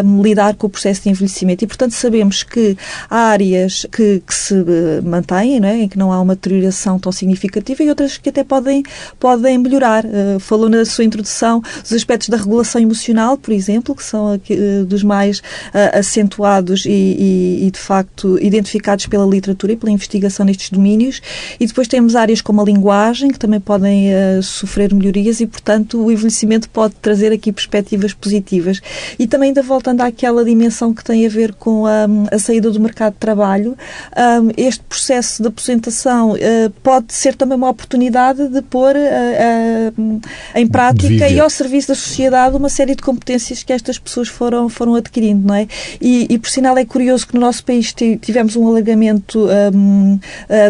um, 0.04 0.22
lidar 0.22 0.54
com 0.54 0.66
o 0.66 0.70
processo 0.70 1.02
de 1.02 1.10
envelhecimento. 1.10 1.64
E, 1.64 1.66
portanto, 1.66 1.92
sabemos 1.92 2.42
que 2.42 2.76
há 3.08 3.28
áreas 3.28 3.86
que, 3.92 4.22
que 4.26 4.34
se 4.34 4.54
eh, 4.54 5.00
mantêm, 5.02 5.60
não 5.60 5.68
é? 5.68 5.76
em 5.82 5.88
que 5.88 5.98
não 5.98 6.12
há 6.12 6.20
uma 6.20 6.34
deterioração 6.34 6.98
tão 6.98 7.12
significativa 7.12 7.82
e 7.82 7.88
outras 7.88 8.16
que 8.16 8.28
até 8.28 8.42
podem, 8.42 8.82
podem 9.18 9.58
melhorar. 9.58 10.04
Uh, 10.04 10.40
falou 10.40 10.68
na 10.68 10.84
sua 10.84 11.04
introdução 11.04 11.62
os 11.84 11.92
aspectos 11.92 12.28
da 12.28 12.36
regulação 12.36 12.80
emocional, 12.80 13.36
por 13.36 13.52
exemplo, 13.52 13.94
que 13.94 14.02
são 14.02 14.34
uh, 14.34 14.84
dos 14.84 15.02
mais 15.02 15.38
uh, 15.38 15.98
acentuados 15.98 16.84
e, 16.86 16.90
e, 16.90 17.66
e, 17.66 17.70
de 17.70 17.78
facto, 17.78 18.38
identificados 18.42 19.06
pela 19.06 19.26
literatura 19.26 19.72
e 19.72 19.76
pela 19.76 19.92
investigação 19.92 20.46
nestes 20.46 20.70
domínios. 20.70 21.20
E 21.58 21.66
depois 21.66 21.88
temos 21.88 22.14
áreas 22.14 22.40
como 22.46 22.60
a 22.60 22.64
linguagem, 22.64 23.32
que 23.32 23.40
também 23.40 23.58
podem 23.58 24.06
uh, 24.14 24.40
sofrer 24.40 24.94
melhorias 24.94 25.40
e, 25.40 25.48
portanto, 25.48 26.00
o 26.00 26.12
envelhecimento 26.12 26.70
pode 26.70 26.94
trazer 27.02 27.32
aqui 27.32 27.50
perspectivas 27.50 28.14
positivas. 28.14 28.80
E 29.18 29.26
também, 29.26 29.48
ainda 29.48 29.64
voltando 29.64 30.00
àquela 30.02 30.44
dimensão 30.44 30.94
que 30.94 31.02
tem 31.02 31.26
a 31.26 31.28
ver 31.28 31.54
com 31.54 31.86
a, 31.86 32.06
a 32.30 32.38
saída 32.38 32.70
do 32.70 32.78
mercado 32.78 33.14
de 33.14 33.18
trabalho, 33.18 33.76
um, 34.16 34.52
este 34.56 34.80
processo 34.84 35.42
de 35.42 35.48
aposentação 35.48 36.34
uh, 36.34 36.36
pode 36.84 37.12
ser 37.12 37.34
também 37.34 37.56
uma 37.56 37.68
oportunidade 37.68 38.46
de 38.46 38.62
pôr 38.62 38.94
uh, 38.94 40.20
em 40.54 40.68
prática 40.68 41.28
e 41.28 41.40
ao 41.40 41.50
serviço 41.50 41.88
da 41.88 41.96
sociedade 41.96 42.54
uma 42.54 42.68
série 42.68 42.94
de 42.94 43.02
competências 43.02 43.64
que 43.64 43.72
estas 43.72 43.98
pessoas 43.98 44.28
foram, 44.28 44.68
foram 44.68 44.94
adquirindo, 44.94 45.48
não 45.48 45.54
é? 45.56 45.66
E, 46.00 46.28
e 46.30 46.38
por 46.38 46.48
sinal 46.48 46.78
é 46.78 46.84
curioso 46.84 47.26
que 47.26 47.34
no 47.34 47.40
nosso 47.40 47.64
país 47.64 47.92
tivemos 47.92 48.54
um 48.54 48.68
alargamento 48.68 49.48
um, 49.74 50.20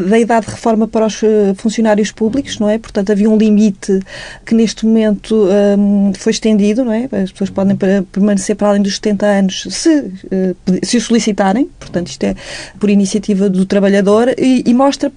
da 0.09 0.19
idade 0.19 0.47
de 0.47 0.53
reforma 0.53 0.89
para 0.89 1.05
os 1.05 1.21
funcionários 1.67 2.13
públicos, 2.13 2.61
não 2.61 2.69
é? 2.69 2.79
Portanto, 2.79 3.11
havia 3.11 3.29
um 3.29 3.37
limite 3.37 4.01
que 4.45 4.55
neste 4.55 4.87
momento 4.87 5.49
um, 5.77 6.13
foi 6.15 6.31
estendido, 6.31 6.85
não 6.85 6.93
é? 6.93 7.09
As 7.11 7.33
pessoas 7.33 7.51
podem 7.51 7.77
permanecer 7.77 8.55
para 8.55 8.69
além 8.69 8.83
dos 8.83 8.95
70 8.95 9.27
anos 9.27 9.67
se, 9.69 10.13
eh, 10.31 10.55
se 10.85 10.97
o 10.97 11.01
solicitarem, 11.01 11.69
portanto, 11.81 12.09
isto 12.09 12.23
é 12.23 12.37
por 12.79 12.89
iniciativa 12.89 13.51
do 13.51 13.67
trabalhador 13.67 14.33
e, 14.39 14.63
e 14.65 14.73
mostra 14.73 15.11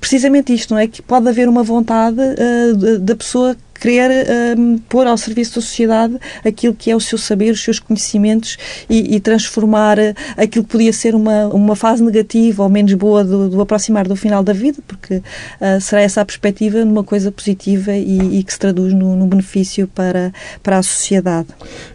precisamente 0.00 0.52
isto, 0.52 0.74
não 0.74 0.80
é? 0.80 0.88
Que 0.88 1.00
pode 1.00 1.28
haver 1.28 1.48
uma 1.48 1.62
vontade 1.62 2.18
uh, 2.18 2.98
da 2.98 3.14
pessoa 3.14 3.56
querer 3.82 4.56
um, 4.56 4.78
pôr 4.78 5.08
ao 5.08 5.16
serviço 5.16 5.56
da 5.56 5.60
sociedade 5.60 6.16
aquilo 6.44 6.72
que 6.72 6.88
é 6.88 6.94
o 6.94 7.00
seu 7.00 7.18
saber, 7.18 7.50
os 7.50 7.60
seus 7.60 7.80
conhecimentos 7.80 8.56
e, 8.88 9.16
e 9.16 9.20
transformar 9.20 9.98
eh, 9.98 10.14
aquilo 10.36 10.64
que 10.64 10.70
podia 10.70 10.92
ser 10.92 11.16
uma, 11.16 11.48
uma 11.48 11.74
fase 11.74 12.00
negativa 12.00 12.62
ou 12.62 12.68
menos 12.68 12.94
boa 12.94 13.24
do, 13.24 13.48
do 13.50 13.60
aproximar 13.60 14.06
do 14.06 14.14
final 14.14 14.44
da 14.44 14.52
vida, 14.52 14.78
porque 14.86 15.16
uh, 15.16 15.80
será 15.80 16.00
essa 16.00 16.20
a 16.20 16.24
perspectiva 16.24 16.84
numa 16.84 17.02
coisa 17.02 17.32
positiva 17.32 17.92
e, 17.92 18.38
e 18.38 18.44
que 18.44 18.52
se 18.52 18.58
traduz 18.60 18.94
no, 18.94 19.16
no, 19.16 19.26
benefício 19.26 19.88
para, 19.88 20.32
para 20.62 20.78
a 20.78 20.82
sociedade. 20.82 21.48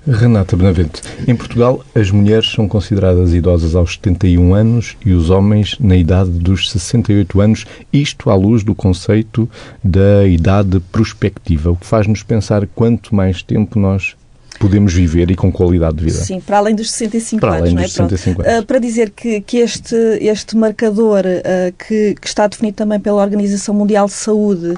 Renata 0.06 0.58
Benavente, 0.58 1.02
em 1.26 1.36
Portugal 1.36 1.86
as 1.96 2.12
mulheres 2.12 2.52
são 2.52 2.68
consideradas 2.68 3.34
idosas 3.34 3.76
aos 3.76 3.94
71 3.94 4.54
anos 4.54 4.98
e 5.06 5.14
os 5.14 5.30
homens 5.30 5.78
na 5.80 5.96
idade 5.96 6.32
dos 6.32 6.70
68 6.70 7.40
anos, 7.40 7.66
isto 7.94 8.30
à 8.30 8.36
luz 8.36 8.64
do 8.64 8.76
conceito 8.76 9.50
da 9.82 10.28
idade 10.28 10.82
prospectiva 10.92 11.77
que 11.78 11.86
faz-nos 11.86 12.24
pensar 12.24 12.68
quanto 12.68 13.16
mais 13.16 13.42
tempo 13.42 13.80
nós 13.80 14.16
podemos 14.58 14.94
viver 14.94 15.30
e 15.32 15.36
com 15.36 15.52
qualidade 15.52 15.98
de 15.98 16.06
vida. 16.06 16.18
Sim, 16.18 16.40
para 16.40 16.58
além 16.58 16.76
dos 16.76 16.92
65 16.92 17.40
para 17.40 17.50
anos. 17.50 17.62
Além 17.62 17.76
dos 17.76 17.84
é? 17.84 17.88
65 17.88 18.42
anos. 18.42 18.60
Uh, 18.60 18.66
para 18.66 18.80
dizer 18.80 19.10
que, 19.12 19.42
que 19.42 19.58
este, 19.58 19.96
este 20.22 20.58
marcador 20.58 21.24
uh, 21.26 21.74
que, 21.78 22.16
que, 22.20 22.28
está 22.28 22.48
definido 22.48 22.78
também 22.78 23.00
pela 23.00 23.22
Organização 23.22 23.74
Mundial 23.74 24.08
de 24.08 24.14
Saúde, 24.14 24.76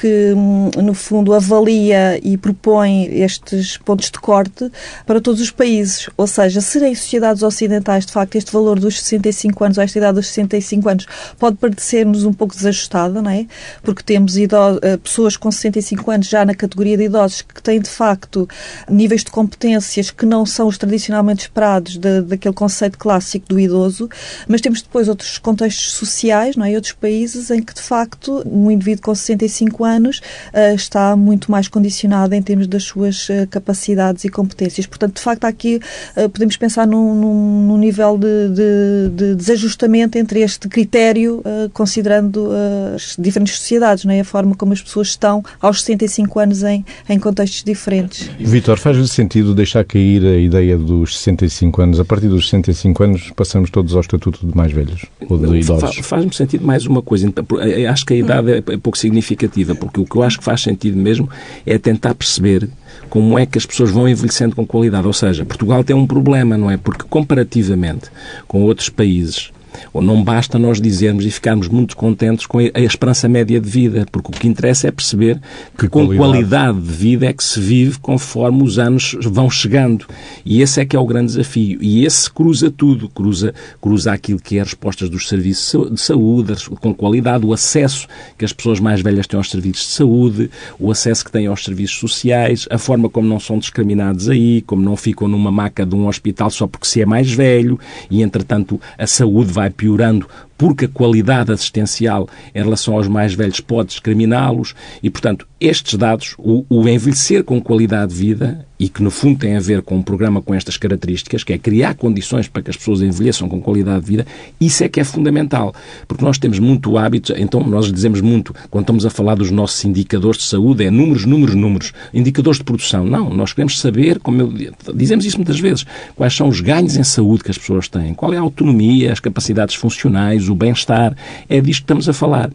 que 0.00 0.32
um, 0.34 0.70
no 0.82 0.94
fundo 0.94 1.34
avalia 1.34 2.18
e 2.22 2.36
propõe 2.36 3.06
estes 3.20 3.76
pontos 3.76 4.10
de 4.10 4.18
corte 4.18 4.70
para 5.04 5.20
todos 5.20 5.40
os 5.40 5.50
países, 5.50 6.08
ou 6.16 6.26
seja, 6.26 6.60
serem 6.60 6.94
sociedades 6.94 7.42
ocidentais, 7.42 8.06
de 8.06 8.12
facto, 8.12 8.36
este 8.36 8.52
valor 8.52 8.78
dos 8.78 9.00
65 9.00 9.64
anos, 9.64 9.78
ou 9.78 9.84
esta 9.84 9.98
idade 9.98 10.14
dos 10.16 10.28
65 10.28 10.88
anos, 10.88 11.06
pode 11.38 11.56
parecer-nos 11.56 12.24
um 12.24 12.32
pouco 12.32 12.54
desajustada, 12.54 13.20
não 13.20 13.30
é? 13.30 13.46
Porque 13.82 14.02
temos 14.02 14.36
idosos, 14.36 14.78
uh, 14.78 14.98
pessoas 14.98 15.36
com 15.36 15.50
65 15.50 16.10
anos 16.10 16.28
já 16.28 16.44
na 16.44 16.54
categoria 16.54 16.96
de 16.96 17.04
idosos 17.04 17.42
que 17.42 17.62
têm, 17.62 17.80
de 17.80 17.90
facto, 17.90 18.48
níveis 18.88 19.15
níveis 19.16 19.24
de 19.24 19.30
competências 19.30 20.10
que 20.10 20.26
não 20.26 20.44
são 20.44 20.68
os 20.68 20.76
tradicionalmente 20.76 21.42
esperados 21.42 21.96
de, 21.96 22.20
daquele 22.22 22.54
conceito 22.54 22.98
clássico 22.98 23.46
do 23.48 23.58
idoso, 23.58 24.08
mas 24.46 24.60
temos 24.60 24.82
depois 24.82 25.08
outros 25.08 25.38
contextos 25.38 25.92
sociais, 25.92 26.56
não 26.56 26.64
é? 26.64 26.74
Outros 26.74 26.92
países 26.92 27.50
em 27.50 27.62
que, 27.62 27.74
de 27.74 27.80
facto, 27.80 28.42
um 28.46 28.70
indivíduo 28.70 29.02
com 29.02 29.14
65 29.14 29.84
anos 29.84 30.18
uh, 30.18 30.74
está 30.74 31.16
muito 31.16 31.50
mais 31.50 31.68
condicionado 31.68 32.34
em 32.34 32.42
termos 32.42 32.66
das 32.66 32.84
suas 32.84 33.28
uh, 33.28 33.46
capacidades 33.50 34.24
e 34.24 34.28
competências. 34.28 34.86
Portanto, 34.86 35.16
de 35.16 35.22
facto, 35.22 35.44
aqui 35.44 35.80
uh, 36.16 36.28
podemos 36.28 36.56
pensar 36.56 36.86
num, 36.86 37.14
num, 37.14 37.66
num 37.66 37.78
nível 37.78 38.18
de, 38.18 38.48
de, 38.48 39.10
de, 39.14 39.34
desajustamento 39.34 40.18
entre 40.18 40.40
este 40.40 40.68
critério, 40.68 41.42
considerando 41.72 42.50
as 42.94 43.16
diferentes 43.18 43.58
sociedades, 43.58 44.04
não 44.04 44.12
é? 44.12 44.20
A 44.20 44.24
forma 44.24 44.54
como 44.54 44.72
as 44.72 44.82
pessoas 44.82 45.08
estão 45.08 45.42
aos 45.60 45.82
65 45.82 46.38
anos 46.38 46.62
em, 46.62 46.84
em 47.08 47.18
contextos 47.18 47.62
diferentes. 47.62 48.28
Vitor, 48.38 48.78
faz 49.06 49.12
sentido 49.12 49.54
deixar 49.54 49.84
cair 49.84 50.24
a 50.26 50.36
ideia 50.36 50.76
dos 50.76 51.16
65 51.18 51.82
anos? 51.82 52.00
A 52.00 52.04
partir 52.04 52.28
dos 52.28 52.48
65 52.48 53.04
anos 53.04 53.30
passamos 53.34 53.70
todos 53.70 53.94
ao 53.94 54.00
estatuto 54.00 54.44
de 54.44 54.56
mais 54.56 54.72
velhos 54.72 55.06
ou 55.28 55.38
de 55.38 55.58
idosos? 55.58 55.96
Faz-me 56.02 56.34
sentido 56.34 56.66
mais 56.66 56.86
uma 56.86 57.00
coisa. 57.00 57.26
Então, 57.26 57.44
acho 57.88 58.04
que 58.04 58.14
a 58.14 58.16
idade 58.16 58.52
é, 58.52 58.56
é 58.56 58.76
pouco 58.76 58.98
significativa, 58.98 59.74
porque 59.74 60.00
o 60.00 60.04
que 60.04 60.16
eu 60.16 60.22
acho 60.22 60.38
que 60.38 60.44
faz 60.44 60.60
sentido 60.60 60.96
mesmo 60.96 61.28
é 61.64 61.78
tentar 61.78 62.14
perceber 62.14 62.68
como 63.08 63.38
é 63.38 63.46
que 63.46 63.56
as 63.56 63.64
pessoas 63.64 63.90
vão 63.90 64.08
envelhecendo 64.08 64.56
com 64.56 64.66
qualidade. 64.66 65.06
Ou 65.06 65.12
seja, 65.12 65.44
Portugal 65.44 65.84
tem 65.84 65.94
um 65.94 66.06
problema, 66.06 66.58
não 66.58 66.70
é? 66.70 66.76
Porque 66.76 67.04
comparativamente 67.08 68.10
com 68.48 68.62
outros 68.62 68.88
países 68.88 69.52
Ou 69.92 70.02
não 70.02 70.22
basta 70.22 70.58
nós 70.58 70.80
dizermos 70.80 71.24
e 71.24 71.30
ficarmos 71.30 71.68
muito 71.68 71.96
contentes 71.96 72.46
com 72.46 72.58
a 72.58 72.80
esperança 72.80 73.28
média 73.28 73.60
de 73.60 73.68
vida, 73.68 74.06
porque 74.10 74.30
o 74.30 74.32
que 74.32 74.48
interessa 74.48 74.88
é 74.88 74.90
perceber 74.90 75.40
que, 75.76 75.84
que 75.84 75.88
com 75.88 76.06
qualidade. 76.06 76.18
qualidade 76.18 76.80
de 76.80 76.92
vida 76.92 77.26
é 77.26 77.32
que 77.32 77.44
se 77.44 77.60
vive 77.60 77.98
conforme 77.98 78.62
os 78.62 78.78
anos 78.78 79.16
vão 79.22 79.50
chegando. 79.50 80.06
E 80.44 80.60
esse 80.60 80.80
é 80.80 80.84
que 80.84 80.96
é 80.96 80.98
o 80.98 81.06
grande 81.06 81.26
desafio. 81.26 81.78
E 81.82 82.04
esse 82.04 82.30
cruza 82.30 82.70
tudo, 82.70 83.08
cruza, 83.08 83.54
cruza 83.80 84.12
aquilo 84.12 84.38
que 84.38 84.58
é 84.58 84.60
as 84.60 84.68
respostas 84.68 85.08
dos 85.08 85.28
serviços 85.28 85.90
de 85.90 86.00
saúde, 86.00 86.54
com 86.80 86.94
qualidade, 86.94 87.44
o 87.44 87.52
acesso 87.52 88.06
que 88.36 88.44
as 88.44 88.52
pessoas 88.52 88.80
mais 88.80 89.00
velhas 89.00 89.26
têm 89.26 89.38
aos 89.38 89.50
serviços 89.50 89.86
de 89.86 89.92
saúde, 89.92 90.50
o 90.78 90.90
acesso 90.90 91.24
que 91.24 91.32
têm 91.32 91.46
aos 91.46 91.64
serviços 91.64 91.98
sociais, 91.98 92.66
a 92.70 92.78
forma 92.78 93.08
como 93.08 93.28
não 93.28 93.40
são 93.40 93.58
discriminados 93.58 94.28
aí, 94.28 94.62
como 94.62 94.82
não 94.82 94.96
ficam 94.96 95.28
numa 95.28 95.50
maca 95.50 95.84
de 95.84 95.94
um 95.94 96.06
hospital 96.06 96.50
só 96.50 96.66
porque 96.66 96.86
se 96.86 97.00
é 97.00 97.06
mais 97.06 97.30
velho 97.32 97.78
e, 98.10 98.22
entretanto, 98.22 98.80
a 98.98 99.06
saúde 99.06 99.52
vai 99.52 99.65
piorando 99.70 100.28
porque 100.56 100.86
a 100.86 100.88
qualidade 100.88 101.52
assistencial 101.52 102.28
em 102.54 102.62
relação 102.62 102.94
aos 102.94 103.08
mais 103.08 103.34
velhos 103.34 103.60
pode 103.60 103.88
discriminá-los 103.90 104.74
e, 105.02 105.10
portanto, 105.10 105.46
estes 105.60 105.94
dados, 105.94 106.34
o, 106.38 106.64
o, 106.68 106.86
envelhecer 106.88 107.42
com 107.42 107.60
qualidade 107.60 108.12
de 108.12 108.18
vida 108.18 108.66
e 108.78 108.90
que, 108.90 109.02
no 109.02 109.10
fundo, 109.10 109.38
tem 109.38 109.56
a 109.56 109.60
ver 109.60 109.80
com 109.80 109.96
um 109.96 110.02
programa 110.02 110.42
com 110.42 110.54
estas 110.54 110.76
características, 110.76 111.42
que 111.42 111.54
é 111.54 111.56
criar 111.56 111.94
condições 111.94 112.46
para 112.46 112.60
que 112.60 112.68
as 112.68 112.76
pessoas 112.76 113.00
envelheçam 113.00 113.48
com 113.48 113.58
qualidade 113.58 114.02
de 114.02 114.06
vida, 114.06 114.26
isso 114.60 114.84
é 114.84 114.88
que 114.88 115.00
é 115.00 115.04
fundamental. 115.04 115.74
Porque 116.06 116.22
nós 116.22 116.36
temos 116.36 116.58
muito 116.58 116.98
hábito, 116.98 117.32
então 117.38 117.60
nós 117.60 117.90
dizemos 117.90 118.20
muito, 118.20 118.54
quando 118.70 118.82
estamos 118.82 119.06
a 119.06 119.10
falar 119.10 119.34
dos 119.34 119.50
nossos 119.50 119.82
indicadores 119.86 120.40
de 120.40 120.44
saúde, 120.44 120.84
é 120.84 120.90
números, 120.90 121.24
números, 121.24 121.54
números. 121.54 121.92
Indicadores 122.12 122.58
de 122.58 122.64
produção. 122.64 123.06
Não, 123.06 123.30
nós 123.30 123.54
queremos 123.54 123.80
saber, 123.80 124.18
como 124.18 124.42
eu, 124.42 124.52
dizemos 124.94 125.24
isso 125.24 125.38
muitas 125.38 125.58
vezes, 125.58 125.86
quais 126.14 126.36
são 126.36 126.48
os 126.48 126.60
ganhos 126.60 126.96
em 126.96 127.04
saúde 127.04 127.44
que 127.44 127.50
as 127.50 127.56
pessoas 127.56 127.88
têm, 127.88 128.12
qual 128.12 128.34
é 128.34 128.36
a 128.36 128.42
autonomia, 128.42 129.10
as 129.10 129.20
capacidades 129.20 129.74
funcionais, 129.74 130.45
o 130.48 130.54
bem-estar. 130.54 131.16
É 131.48 131.60
disto 131.60 131.80
que 131.80 131.84
estamos 131.84 132.08
a 132.08 132.12
falar. 132.12 132.50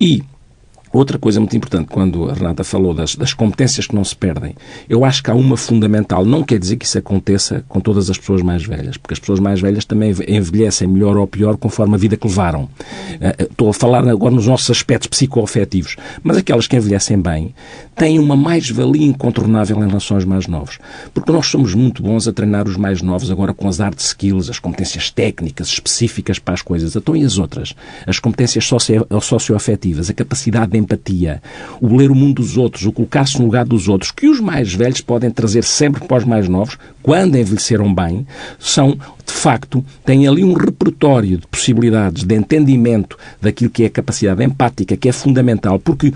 E 0.00 0.22
Outra 0.92 1.18
coisa 1.20 1.38
muito 1.38 1.56
importante, 1.56 1.86
quando 1.88 2.28
a 2.28 2.34
Renata 2.34 2.64
falou 2.64 2.92
das, 2.92 3.14
das, 3.14 3.32
competências 3.32 3.86
que 3.86 3.94
não 3.94 4.02
se 4.02 4.16
perdem, 4.16 4.56
eu 4.88 5.04
acho 5.04 5.22
que 5.22 5.30
há 5.30 5.34
uma 5.34 5.56
fundamental. 5.56 6.24
Não 6.24 6.42
quer 6.42 6.58
dizer 6.58 6.76
que 6.76 6.84
isso 6.84 6.98
aconteça 6.98 7.64
com 7.68 7.78
todas 7.78 8.10
as 8.10 8.18
pessoas 8.18 8.42
mais 8.42 8.64
velhas, 8.64 8.96
porque 8.96 9.14
as 9.14 9.20
pessoas 9.20 9.38
mais 9.38 9.60
velhas 9.60 9.84
também 9.84 10.10
envelhecem 10.26 10.88
melhor 10.88 11.16
ou 11.16 11.28
pior 11.28 11.56
conforme 11.56 11.94
a 11.94 11.96
vida 11.96 12.16
que 12.16 12.26
levaram. 12.26 12.68
Eh, 13.20 13.36
eh, 13.38 13.42
estou 13.44 13.68
a 13.68 13.72
falar 13.72 14.06
agora 14.08 14.34
nos 14.34 14.48
nossos 14.48 14.68
aspectos 14.68 15.06
psicoafetivos, 15.08 15.94
mas 16.24 16.36
aquelas 16.36 16.66
que 16.66 16.76
envelhecem 16.76 17.20
bem 17.20 17.54
têm 17.94 18.18
uma 18.18 18.34
mais-valia 18.34 19.06
incontornável 19.06 19.76
em 19.76 19.86
relação 19.86 20.16
aos 20.16 20.24
mais 20.24 20.48
novos, 20.48 20.80
porque 21.14 21.30
nós 21.30 21.46
somos 21.46 21.72
muito 21.72 22.02
bons 22.02 22.26
a 22.26 22.32
treinar 22.32 22.66
os 22.66 22.76
mais 22.76 23.00
novos 23.00 23.30
agora 23.30 23.54
com 23.54 23.68
as 23.68 23.78
hard 23.78 23.98
skills, 23.98 24.50
as 24.50 24.58
competências 24.58 25.08
técnicas 25.08 25.68
específicas 25.68 26.40
para 26.40 26.54
as 26.54 26.62
coisas. 26.62 26.96
Então, 26.96 27.14
e 27.14 27.24
as 27.24 27.38
outras? 27.38 27.76
As 28.06 28.18
competências 28.18 28.64
socio 28.64 29.06
socioafetivas, 29.20 30.10
a 30.10 30.14
capacidade 30.14 30.72
de 30.72 30.79
empatia, 30.80 31.42
o 31.80 31.96
ler 31.96 32.10
o 32.10 32.14
mundo 32.14 32.42
dos 32.42 32.56
outros, 32.56 32.84
o 32.86 32.92
colocar-se 32.92 33.38
no 33.38 33.44
lugar 33.44 33.64
dos 33.64 33.88
outros, 33.88 34.10
que 34.10 34.28
os 34.28 34.40
mais 34.40 34.72
velhos 34.74 35.00
podem 35.00 35.30
trazer 35.30 35.64
sempre 35.64 36.06
para 36.06 36.18
os 36.18 36.24
mais 36.24 36.48
novos, 36.48 36.76
quando 37.02 37.36
envelheceram 37.36 37.94
bem, 37.94 38.26
são 38.58 38.98
de 39.30 39.36
facto, 39.36 39.84
têm 40.04 40.26
ali 40.26 40.44
um 40.44 40.52
repertório 40.52 41.38
de 41.38 41.46
possibilidades 41.46 42.24
de 42.24 42.34
entendimento 42.34 43.16
daquilo 43.40 43.70
que 43.70 43.84
é 43.84 43.86
a 43.86 43.90
capacidade 43.90 44.42
empática, 44.42 44.96
que 44.96 45.08
é 45.08 45.12
fundamental, 45.12 45.78
porque 45.78 46.12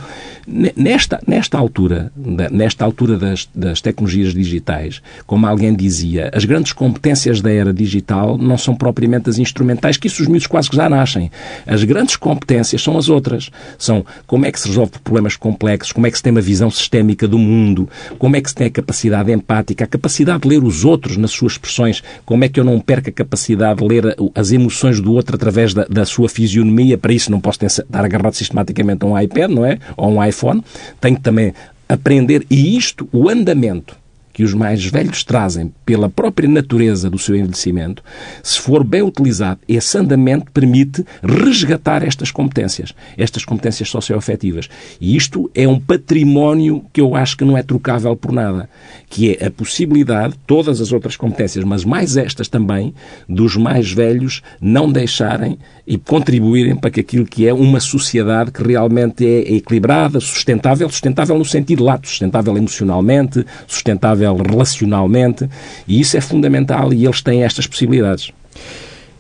nesta, 0.47 1.21
nesta 1.27 1.57
altura, 1.57 2.13
nesta 2.51 2.85
altura 2.85 3.17
das, 3.17 3.49
das 3.55 3.81
tecnologias 3.81 4.35
digitais, 4.35 5.01
como 5.27 5.47
alguém 5.47 5.75
dizia, 5.75 6.31
as 6.35 6.45
grandes 6.45 6.73
competências 6.73 7.41
da 7.41 7.53
era 7.53 7.73
digital 7.73 8.37
não 8.37 8.59
são 8.59 8.75
propriamente 8.75 9.31
as 9.31 9.39
instrumentais, 9.39 9.97
que 9.97 10.09
isso 10.09 10.23
os 10.23 10.29
miúdos 10.29 10.47
quase 10.47 10.69
que 10.69 10.77
já 10.77 10.89
nascem. 10.89 11.31
As 11.67 11.85
grandes 11.85 12.17
competências 12.17 12.83
são 12.83 12.99
as 12.99 13.09
outras. 13.09 13.51
São 13.79 14.05
como 14.27 14.45
é 14.45 14.51
que 14.55 14.61
se 14.61 14.69
resolve 14.69 14.93
problemas 15.03 15.37
complexos, 15.37 15.93
como 15.93 16.07
é 16.07 16.11
que 16.11 16.17
se 16.17 16.23
tem 16.23 16.31
uma 16.31 16.41
visão 16.41 16.71
sistémica 16.71 17.27
do 17.27 17.37
mundo, 17.37 17.89
como 18.19 18.37
é 18.37 18.41
que 18.41 18.49
se 18.49 18.55
tem 18.55 18.69
a 18.69 18.71
capacidade 18.71 19.33
empática, 19.33 19.83
a 19.83 19.87
capacidade 19.89 20.43
de 20.43 20.49
ler 20.49 20.63
os 20.63 20.85
outros 20.85 21.17
nas 21.17 21.33
suas 21.33 21.53
expressões, 21.53 22.05
como 22.25 22.45
é 22.45 22.49
que 22.49 22.61
eu 22.61 22.65
não 22.65 22.79
perco 22.79 23.11
a 23.11 23.13
capacidade 23.13 23.81
de 23.81 23.87
ler 23.87 24.17
as 24.33 24.53
emoções 24.53 25.01
do 25.01 25.13
outro 25.13 25.35
através 25.35 25.75
da, 25.75 25.85
da 25.87 26.07
sua 26.07 26.29
fisionomia, 26.29 26.97
para 26.97 27.13
isso 27.13 27.33
não 27.33 27.41
posso 27.41 27.67
estar 27.67 28.05
agarrado 28.05 28.35
sistematicamente 28.35 29.05
a 29.05 29.09
um 29.09 29.19
iPad, 29.19 29.51
não 29.51 29.67
é? 29.67 29.79
Ou 29.97 30.13
um 30.13 30.25
iPhone. 30.25 30.63
Tenho 31.01 31.17
que 31.17 31.23
também 31.23 31.53
aprender, 31.89 32.47
e 32.49 32.77
isto, 32.77 33.09
o 33.13 33.29
andamento 33.29 34.04
que 34.35 34.43
os 34.43 34.53
mais 34.53 34.85
velhos 34.85 35.23
trazem 35.23 35.73
pela 35.87 36.11
própria 36.11 36.49
natureza 36.49 37.09
do 37.09 37.17
seu 37.17 37.37
envelhecimento, 37.37 38.03
se 38.43 38.59
for 38.59 38.83
bem 38.83 39.01
utilizado, 39.01 39.61
esse 39.69 39.97
andamento 39.97 40.51
permite 40.51 41.07
resgatar 41.23 42.03
estas 42.03 42.33
competências, 42.33 42.93
estas 43.17 43.45
competências 43.45 43.89
socioafetivas. 43.89 44.69
E 45.01 45.17
isto 45.17 45.49
é 45.55 45.69
um 45.69 45.79
património 45.79 46.85
que 46.93 47.01
eu 47.01 47.15
acho 47.15 47.37
que 47.37 47.45
não 47.45 47.57
é 47.57 47.63
trocável 47.63 48.17
por 48.17 48.33
nada, 48.33 48.69
que 49.09 49.37
é 49.37 49.47
a 49.47 49.51
possibilidade, 49.53 50.35
todas 50.45 50.81
as 50.81 50.91
outras 50.91 51.17
competências, 51.17 51.65
mas 51.65 51.85
mais 51.85 52.17
estas 52.17 52.49
também, 52.49 52.93
dos 53.29 53.57
mais 53.57 53.93
velhos 53.93 54.43
não 54.61 54.91
deixarem 54.91 55.57
e 55.87 55.97
contribuírem 55.97 56.75
para 56.75 56.91
que 56.91 57.01
aquilo 57.01 57.25
que 57.25 57.47
é 57.47 57.55
uma 57.55 57.79
sociedade 57.79 58.51
que 58.51 58.67
realmente 58.67 59.25
é 59.25 59.55
equilibrada, 59.55 60.19
sustentável, 60.19 60.89
sustentável 60.89 61.39
no 61.39 61.45
sentido 61.45 61.85
lato, 61.85 62.09
sustentável 62.09 62.57
emocionalmente, 62.57 63.47
sustentável 63.69 64.24
relacionalmente, 64.33 65.49
e 65.87 66.01
isso 66.01 66.17
é 66.17 66.21
fundamental 66.21 66.93
e 66.93 67.05
eles 67.05 67.23
têm 67.23 67.45
estas 67.45 67.67
possibilidades. 67.67 68.33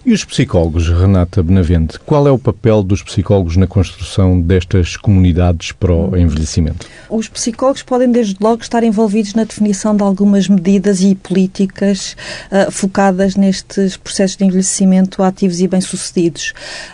E 0.06 0.12
os 0.12 0.22
psicólogos, 0.22 0.86
Renata 0.86 1.42
Benavente, 1.42 1.98
qual 1.98 2.28
é 2.28 2.30
o 2.30 2.38
papel 2.38 2.82
dos 2.82 3.02
psicólogos 3.02 3.56
na 3.56 3.66
construção 3.66 4.38
destas 4.38 4.98
comunidades 4.98 5.72
para 5.72 5.94
o 5.94 6.14
envelhecimento? 6.14 6.86
Os 7.08 7.26
psicólogos 7.26 7.82
podem, 7.82 8.12
desde 8.12 8.36
logo, 8.38 8.60
estar 8.60 8.84
envolvidos 8.84 9.32
na 9.32 9.44
definição 9.44 9.96
de 9.96 10.02
algumas 10.02 10.46
medidas 10.46 11.00
e 11.00 11.14
políticas 11.14 12.18
uh, 12.52 12.70
focadas 12.70 13.34
nestes 13.34 13.96
processos 13.96 14.36
de 14.36 14.44
envelhecimento 14.44 15.22
ativos 15.22 15.58
e 15.62 15.66
bem-sucedidos. 15.66 16.52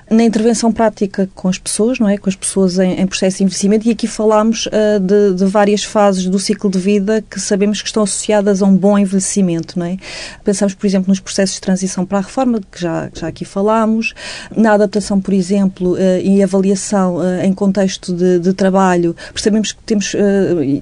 Na 0.09 0.23
intervenção 0.23 0.71
prática 0.71 1.29
com 1.35 1.49
as 1.49 1.59
pessoas, 1.59 1.99
não 1.99 2.09
é? 2.09 2.17
Com 2.17 2.29
as 2.29 2.37
pessoas 2.37 2.79
em, 2.79 3.01
em 3.01 3.07
processo 3.09 3.39
de 3.39 3.43
envelhecimento, 3.43 3.89
e 3.89 3.91
aqui 3.91 4.07
falamos 4.07 4.67
uh, 4.67 5.01
de, 5.01 5.35
de, 5.35 5.47
várias 5.47 5.83
fases 5.83 6.27
do 6.27 6.39
ciclo 6.39 6.71
de 6.71 6.79
vida 6.79 7.25
que 7.29 7.41
sabemos 7.41 7.83
que 7.83 7.89
estão 7.89 8.05
associadas 8.05 8.63
a 8.63 8.67
um 8.67 8.77
bom 8.77 8.97
envelhecimento, 8.97 9.77
não 9.81 9.87
é? 9.87 9.97
Pensamos, 10.45 10.75
por 10.75 10.87
exemplo, 10.87 11.09
nos 11.09 11.19
processos 11.19 11.57
de 11.57 11.61
transição 11.61 12.07
para 12.07 12.19
a 12.19 12.21
reforma, 12.21 12.61
que 12.71 12.81
já 12.81 13.00
já, 13.15 13.29
aqui 13.29 13.45
falámos, 13.45 14.15
na 14.55 14.73
adaptação, 14.73 15.21
por 15.21 15.33
exemplo, 15.33 15.95
uh, 15.95 16.21
e 16.23 16.43
avaliação 16.43 17.17
uh, 17.17 17.45
em 17.45 17.53
contexto 17.53 18.13
de, 18.13 18.39
de, 18.39 18.53
trabalho, 18.53 19.15
percebemos 19.33 19.73
que 19.73 19.83
temos, 19.85 20.15
uh, 20.15 20.19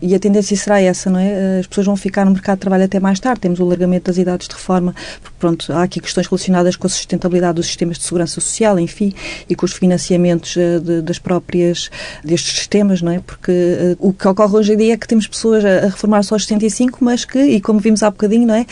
e 0.03 0.15
a 0.15 0.19
tendência 0.19 0.57
será 0.57 0.81
essa, 0.81 1.11
não 1.11 1.19
é? 1.19 1.61
As 1.61 1.67
pessoas 1.67 1.87
vão 1.87 1.97
ficar 1.97 2.25
no 2.25 2.33
mercado 2.33 2.57
de 2.57 2.61
trabalho 2.63 2.85
até 2.85 2.99
mais 2.99 3.21
tarde, 3.21 3.41
temos 3.41 3.61
o 3.61 3.65
alargamento 3.65 4.07
das 4.07 4.19
idades 4.19 4.49
de 4.49 4.55
reforma, 4.55 4.95
porque, 5.23 5.37
pronto, 5.39 5.73
há 5.73 5.83
aqui 5.83 6.01
questões 6.01 6.27
relacionadas 6.27 6.77
com 6.77 6.87
a 6.87 6.91
sustentabilidade 6.91 7.55
dos 7.55 7.67
sistemas 7.67 7.99
de 7.99 8.05
segurança 8.05 8.41
social, 8.41 8.79
enfim, 8.79 9.13
e 9.49 9.55
com 9.55 9.67
os 9.67 9.73
financiamentos 9.73 10.55
de, 10.55 11.03
das 11.03 11.19
próprias, 11.19 11.91
destes 12.25 12.55
sistemas, 12.57 13.03
não 13.03 13.13
é? 13.13 13.21
Porque 13.21 13.97
o 13.99 14.13
que 14.13 14.27
ocorre 14.27 14.57
hoje 14.57 14.73
em 14.73 14.77
dia 14.77 14.95
é 14.95 14.97
que 14.97 15.07
temos 15.07 15.27
pessoas 15.27 15.65
a, 15.65 15.87
reformar 15.87 16.23
só 16.23 16.35
aos 16.35 16.45
75, 16.45 17.05
mas 17.05 17.25
que, 17.25 17.39
e 17.39 17.61
como 17.61 17.79
vimos 17.79 18.03
há 18.03 18.11
bocadinho, 18.11 18.47
não 18.47 18.55
é? 18.55 18.67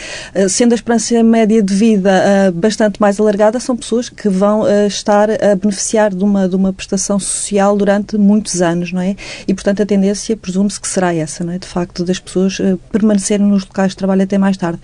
Sendo 0.49 0.73
a 0.73 0.75
esperança 0.75 1.23
média 1.23 1.63
de 1.63 1.75
vida 1.75 2.53
bastante 2.55 3.01
mais 3.01 3.19
alargada, 3.21 3.36
são 3.61 3.77
pessoas 3.77 4.09
que 4.09 4.29
vão 4.29 4.63
uh, 4.63 4.87
estar 4.87 5.31
a 5.31 5.55
beneficiar 5.55 6.15
de 6.15 6.23
uma, 6.23 6.49
de 6.49 6.57
uma 6.57 6.73
prestação 6.73 7.19
social 7.19 7.77
durante 7.77 8.17
muitos 8.17 8.63
anos, 8.63 8.93
não 8.93 9.01
é? 9.01 9.17
E, 9.47 9.55
portanto, 9.55 9.83
a 9.83 9.87
tendência, 9.87 10.37
presume-se 10.37 10.81
que 10.81 10.89
será 10.89 11.15
essa, 11.15 11.45
não 11.45 11.53
é? 11.53 11.59
De 11.59 11.67
facto, 11.67 12.05
das 12.05 12.19
pessoas 12.19 12.59
uh, 12.59 12.79
permanecerem 12.91 13.47
nos 13.47 13.65
locais 13.65 13.91
de 13.91 13.97
trabalho 13.97 14.23
até 14.23 14.39
mais 14.39 14.57
tarde. 14.57 14.79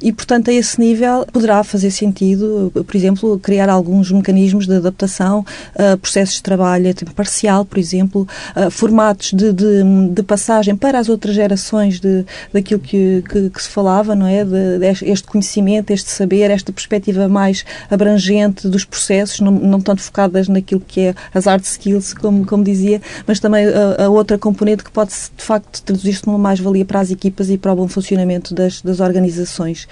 E, 0.00 0.12
portanto, 0.12 0.50
a 0.50 0.52
esse 0.52 0.80
nível 0.80 1.26
poderá 1.32 1.62
fazer 1.64 1.90
sentido, 1.90 2.70
por 2.74 2.96
exemplo, 2.96 3.38
criar 3.38 3.68
alguns 3.68 4.10
mecanismos 4.10 4.66
de 4.66 4.76
adaptação, 4.76 5.44
uh, 5.74 5.96
processos 5.98 6.36
de 6.36 6.42
trabalho 6.42 6.90
a 6.90 6.94
tempo 6.94 7.14
parcial, 7.14 7.64
por 7.64 7.78
exemplo, 7.78 8.26
formatos 8.70 9.32
de, 9.32 9.52
de, 9.52 9.82
de, 10.10 10.22
passagem 10.22 10.76
para 10.76 10.98
as 10.98 11.08
outras 11.08 11.34
gerações 11.34 12.00
de, 12.00 12.24
daquilo 12.52 12.80
que, 12.80 13.22
que, 13.28 13.50
que 13.50 13.62
se 13.62 13.68
falava, 13.68 14.14
não 14.14 14.26
é? 14.26 14.44
De, 14.44 14.78
de 14.78 15.10
este 15.10 15.26
conhecimento, 15.26 15.90
este 15.90 16.10
saber, 16.10 16.50
esta 16.50 16.72
perspectiva 16.72 17.28
mais 17.28 17.64
abrangente 17.98 18.68
dos 18.68 18.84
processos, 18.84 19.40
não, 19.40 19.50
não 19.50 19.80
tanto 19.80 20.00
focadas 20.00 20.46
naquilo 20.46 20.80
que 20.80 21.00
é 21.00 21.14
as 21.34 21.46
hard 21.46 21.64
skills, 21.64 22.14
como, 22.14 22.46
como 22.46 22.62
dizia, 22.62 23.02
mas 23.26 23.40
também 23.40 23.66
a, 23.66 24.04
a 24.04 24.08
outra 24.08 24.38
componente 24.38 24.84
que 24.84 24.90
pode, 24.90 25.10
de 25.10 25.42
facto, 25.42 25.82
traduzir-se 25.82 26.24
numa 26.26 26.38
mais-valia 26.38 26.84
para 26.84 27.00
as 27.00 27.10
equipas 27.10 27.50
e 27.50 27.58
para 27.58 27.72
o 27.72 27.76
bom 27.76 27.88
funcionamento 27.88 28.54
das, 28.54 28.80
das 28.80 29.00
organizações. 29.00 29.88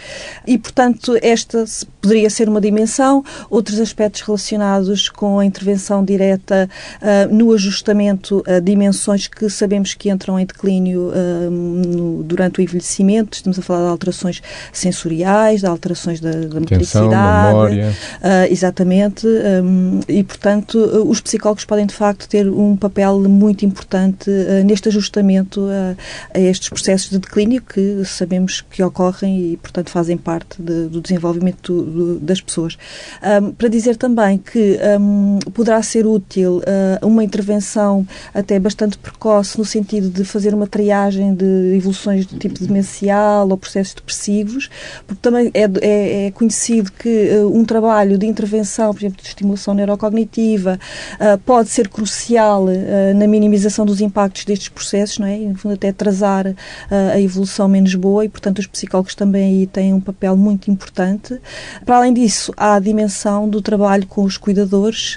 E, 0.46 0.56
portanto, 0.56 1.18
esta 1.20 1.64
poderia 2.00 2.30
ser 2.30 2.48
uma 2.48 2.60
dimensão, 2.60 3.24
outros 3.50 3.80
aspectos 3.80 4.20
relacionados 4.20 5.08
com 5.08 5.40
a 5.40 5.44
intervenção 5.44 6.04
direta 6.04 6.70
uh, 7.02 7.34
no 7.34 7.52
ajustamento 7.52 8.44
a 8.46 8.60
dimensões 8.60 9.26
que 9.26 9.50
sabemos 9.50 9.94
que 9.94 10.08
entram 10.08 10.38
em 10.38 10.46
declínio 10.46 11.10
uh, 11.10 11.50
no, 11.50 12.22
durante 12.22 12.60
o 12.60 12.62
envelhecimento, 12.62 13.36
estamos 13.36 13.58
a 13.58 13.62
falar 13.62 13.86
de 13.86 13.90
alterações 13.90 14.40
sensoriais, 14.72 15.60
de 15.60 15.66
alterações 15.66 16.20
da, 16.20 16.30
da 16.30 16.60
motricidade, 16.60 17.48
memória 17.48 17.95
Uh, 18.16 18.50
exatamente. 18.50 19.26
Um, 19.26 20.00
e, 20.08 20.22
portanto, 20.22 20.78
os 21.06 21.20
psicólogos 21.20 21.64
podem, 21.64 21.86
de 21.86 21.94
facto, 21.94 22.28
ter 22.28 22.48
um 22.48 22.76
papel 22.76 23.20
muito 23.20 23.64
importante 23.64 24.30
uh, 24.30 24.64
neste 24.64 24.88
ajustamento 24.88 25.60
uh, 25.60 25.96
a 26.34 26.38
estes 26.38 26.68
processos 26.68 27.10
de 27.10 27.18
declínio 27.18 27.62
que 27.62 28.04
sabemos 28.04 28.60
que 28.60 28.82
ocorrem 28.82 29.52
e, 29.52 29.56
portanto, 29.56 29.90
fazem 29.90 30.16
parte 30.16 30.60
de, 30.60 30.86
do 30.86 31.00
desenvolvimento 31.00 31.72
do, 31.72 31.82
do, 31.84 32.20
das 32.20 32.40
pessoas. 32.40 32.76
Um, 33.22 33.52
para 33.52 33.68
dizer 33.68 33.96
também 33.96 34.38
que 34.38 34.78
um, 34.98 35.38
poderá 35.52 35.82
ser 35.82 36.06
útil 36.06 36.62
uma 37.02 37.22
intervenção 37.24 38.06
até 38.34 38.58
bastante 38.58 38.98
precoce 38.98 39.58
no 39.58 39.64
sentido 39.64 40.08
de 40.08 40.24
fazer 40.24 40.54
uma 40.54 40.66
triagem 40.66 41.34
de 41.34 41.74
evoluções 41.76 42.26
de 42.26 42.38
tipo 42.38 42.58
demencial 42.58 43.48
ou 43.48 43.56
processos 43.56 43.94
depressivos, 43.94 44.68
porque 45.06 45.20
também 45.20 45.50
é, 45.54 45.64
é, 45.80 46.26
é 46.26 46.30
conhecido 46.30 46.90
que 46.92 47.30
um 47.52 47.64
trabalho 47.64 47.85
de 48.18 48.26
intervenção, 48.26 48.92
por 48.92 49.00
exemplo, 49.00 49.22
de 49.22 49.28
estimulação 49.28 49.74
neurocognitiva, 49.74 50.78
uh, 51.14 51.38
pode 51.38 51.68
ser 51.68 51.88
crucial 51.88 52.64
uh, 52.64 53.14
na 53.14 53.26
minimização 53.26 53.86
dos 53.86 54.00
impactos 54.00 54.44
destes 54.44 54.68
processos, 54.68 55.18
não 55.18 55.26
é? 55.26 55.38
E, 55.38 55.46
no 55.46 55.56
fundo, 55.56 55.74
até 55.74 55.88
atrasar 55.88 56.54
a 56.90 57.20
evolução 57.20 57.68
menos 57.68 57.94
boa 57.94 58.24
e, 58.24 58.28
portanto, 58.28 58.58
os 58.58 58.66
psicólogos 58.66 59.14
também 59.14 59.60
aí 59.60 59.66
têm 59.66 59.92
um 59.92 60.00
papel 60.00 60.36
muito 60.36 60.70
importante. 60.70 61.38
Para 61.84 61.96
além 61.96 62.12
disso, 62.12 62.52
há 62.56 62.74
a 62.74 62.80
dimensão 62.80 63.48
do 63.48 63.60
trabalho 63.60 64.06
com 64.06 64.22
os 64.22 64.36
cuidadores 64.36 65.16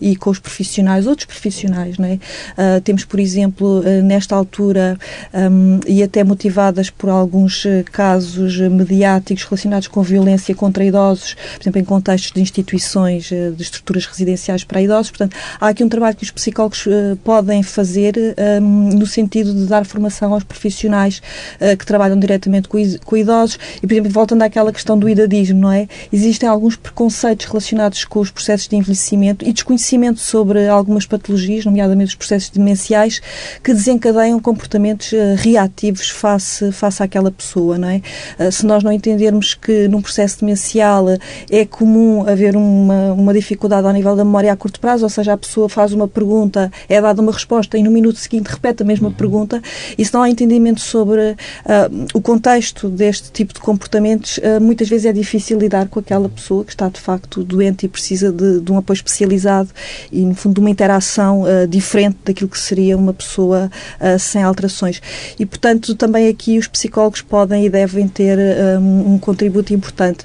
e 0.00 0.16
com 0.16 0.30
os 0.30 0.38
profissionais, 0.38 1.06
outros 1.06 1.26
profissionais, 1.26 1.98
não 1.98 2.06
é? 2.06 2.80
temos, 2.80 3.04
por 3.04 3.20
exemplo, 3.20 3.82
nesta 4.02 4.34
altura, 4.34 4.98
um, 5.32 5.80
e 5.86 6.02
até 6.02 6.24
motivadas 6.24 6.90
por 6.90 7.08
alguns 7.10 7.66
casos 7.92 8.58
mediáticos 8.58 9.44
relacionados 9.44 9.88
com 9.88 10.02
violência 10.02 10.54
contra 10.54 10.84
idosos, 10.84 11.34
por 11.34 11.62
exemplo, 11.62 11.80
em 11.80 11.84
contextos 11.94 12.32
de 12.32 12.40
instituições, 12.40 13.30
eh, 13.30 13.50
de 13.50 13.62
estruturas 13.62 14.04
residenciais 14.04 14.64
para 14.64 14.82
idosos. 14.82 15.12
Portanto, 15.12 15.36
há 15.60 15.68
aqui 15.68 15.84
um 15.84 15.88
trabalho 15.88 16.16
que 16.16 16.24
os 16.24 16.30
psicólogos 16.32 16.86
uh, 16.86 17.16
podem 17.22 17.62
fazer 17.62 18.16
um, 18.60 18.98
no 18.98 19.06
sentido 19.06 19.54
de 19.54 19.66
dar 19.66 19.86
formação 19.86 20.34
aos 20.34 20.42
profissionais 20.42 21.22
uh, 21.60 21.76
que 21.76 21.86
trabalham 21.86 22.18
diretamente 22.18 22.68
com, 22.68 23.16
idosos. 23.16 23.60
E, 23.80 23.86
por 23.86 23.92
exemplo, 23.92 24.10
voltando 24.10 24.42
àquela 24.42 24.72
questão 24.72 24.98
do 24.98 25.08
idadismo, 25.08 25.60
não 25.60 25.70
é? 25.70 25.86
Existem 26.12 26.48
alguns 26.48 26.74
preconceitos 26.74 27.46
relacionados 27.46 28.04
com 28.04 28.18
os 28.18 28.30
processos 28.30 28.66
de 28.66 28.74
envelhecimento 28.74 29.48
e 29.48 29.52
desconhecimento 29.52 30.18
sobre 30.18 30.66
algumas 30.66 31.06
patologias, 31.06 31.64
nomeadamente 31.64 32.08
os 32.08 32.14
processos 32.16 32.50
demenciais, 32.50 33.20
que 33.62 33.72
desencadeiam 33.72 34.40
comportamentos 34.40 35.12
reativos 35.36 36.08
face, 36.08 36.72
face 36.72 37.02
àquela 37.02 37.30
pessoa, 37.30 37.78
não 37.78 37.88
é? 37.88 38.02
se 38.50 38.66
nós 38.66 38.82
não 38.82 38.90
entendermos 38.90 39.54
que 39.54 39.86
num 39.88 40.02
processo 40.02 40.40
demencial 40.40 41.06
é 41.50 41.64
comum 41.84 42.26
haver 42.26 42.56
uma, 42.56 43.12
uma 43.12 43.34
dificuldade 43.34 43.86
ao 43.86 43.92
nível 43.92 44.16
da 44.16 44.24
memória 44.24 44.50
a 44.50 44.56
curto 44.56 44.80
prazo, 44.80 45.04
ou 45.04 45.10
seja, 45.10 45.34
a 45.34 45.36
pessoa 45.36 45.68
faz 45.68 45.92
uma 45.92 46.08
pergunta, 46.08 46.72
é 46.88 46.98
dada 46.98 47.20
uma 47.20 47.30
resposta 47.30 47.76
e 47.76 47.82
no 47.82 47.90
minuto 47.90 48.18
seguinte 48.18 48.46
repete 48.46 48.82
a 48.82 48.86
mesma 48.86 49.08
uhum. 49.08 49.14
pergunta, 49.14 49.62
e 49.98 50.02
se 50.02 50.14
não 50.14 50.22
há 50.22 50.30
entendimento 50.30 50.80
sobre 50.80 51.32
uh, 51.32 52.06
o 52.14 52.22
contexto 52.22 52.88
deste 52.88 53.30
tipo 53.30 53.52
de 53.52 53.60
comportamentos, 53.60 54.38
uh, 54.38 54.58
muitas 54.62 54.88
vezes 54.88 55.04
é 55.04 55.12
difícil 55.12 55.58
lidar 55.58 55.88
com 55.88 56.00
aquela 56.00 56.26
pessoa 56.26 56.64
que 56.64 56.70
está 56.70 56.88
de 56.88 56.98
facto 56.98 57.44
doente 57.44 57.84
e 57.84 57.88
precisa 57.88 58.32
de, 58.32 58.60
de 58.60 58.72
um 58.72 58.78
apoio 58.78 58.94
especializado 58.94 59.68
e, 60.10 60.24
no 60.24 60.34
fundo, 60.34 60.54
de 60.54 60.60
uma 60.60 60.70
interação 60.70 61.42
uh, 61.42 61.68
diferente 61.68 62.16
daquilo 62.24 62.48
que 62.48 62.58
seria 62.58 62.96
uma 62.96 63.12
pessoa 63.12 63.70
sem 64.18 64.42
alterações. 64.42 65.02
E, 65.38 65.44
portanto, 65.44 65.94
também 65.94 66.28
aqui 66.28 66.58
os 66.58 66.66
psicólogos 66.66 67.20
podem 67.20 67.66
e 67.66 67.68
devem 67.68 68.06
ter 68.08 68.38
um, 68.80 69.14
um 69.14 69.18
contributo 69.18 69.74
importante. 69.74 70.24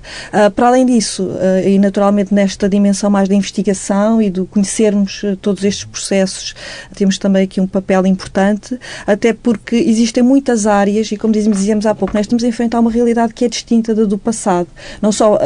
Para 0.56 0.68
além 0.68 0.86
disso, 0.86 1.28
e 1.66 1.80
naturalmente 1.80 2.34
nesta 2.34 2.68
dimensão 2.68 3.10
mais 3.10 3.28
da 3.28 3.36
investigação 3.36 4.22
e 4.22 4.30
do 4.30 4.46
conhecermos 4.46 5.24
uh, 5.24 5.36
todos 5.38 5.64
estes 5.64 5.86
processos, 5.86 6.56
temos 6.96 7.18
também 7.18 7.44
aqui 7.44 7.62
um 7.62 7.68
papel 7.68 8.06
importante, 8.06 8.80
até 9.06 9.34
porque 9.34 9.76
existem 9.76 10.24
muitas 10.24 10.68
áreas, 10.68 11.12
e 11.12 11.18
como 11.18 11.34
dizíamos 11.34 11.86
há 11.86 11.96
pouco, 11.96 12.14
nós 12.16 12.26
estamos 12.26 12.44
a 12.44 12.48
enfrentar 12.48 12.80
uma 12.80 12.92
realidade 12.92 13.34
que 13.34 13.46
é 13.46 13.48
distinta 13.48 13.94
da 13.96 14.06
do 14.06 14.18
passado, 14.18 14.68
não 15.02 15.12
só 15.12 15.38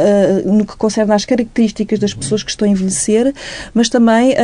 no 0.44 0.64
que 0.64 0.76
concerne 0.76 1.12
às 1.12 1.24
características 1.24 1.98
das 1.98 2.14
pessoas 2.14 2.42
que 2.42 2.50
estão 2.50 2.66
a 2.66 2.70
envelhecer, 2.70 3.34
mas 3.74 3.88
também 3.88 4.34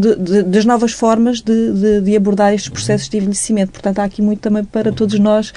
de, 0.00 0.16
de, 0.16 0.42
das 0.42 0.64
novas 0.64 0.92
formas 0.92 1.40
de, 1.40 2.00
de, 2.00 2.16
abordar 2.16 2.54
estes 2.54 2.68
processos 2.68 3.08
de 3.08 3.16
envelhecimento. 3.16 3.72
Portanto, 3.72 3.98
há 3.98 4.04
aqui 4.04 4.22
muito 4.22 4.40
também 4.40 4.64
para 4.64 4.92
todos 4.92 5.18
nós 5.18 5.52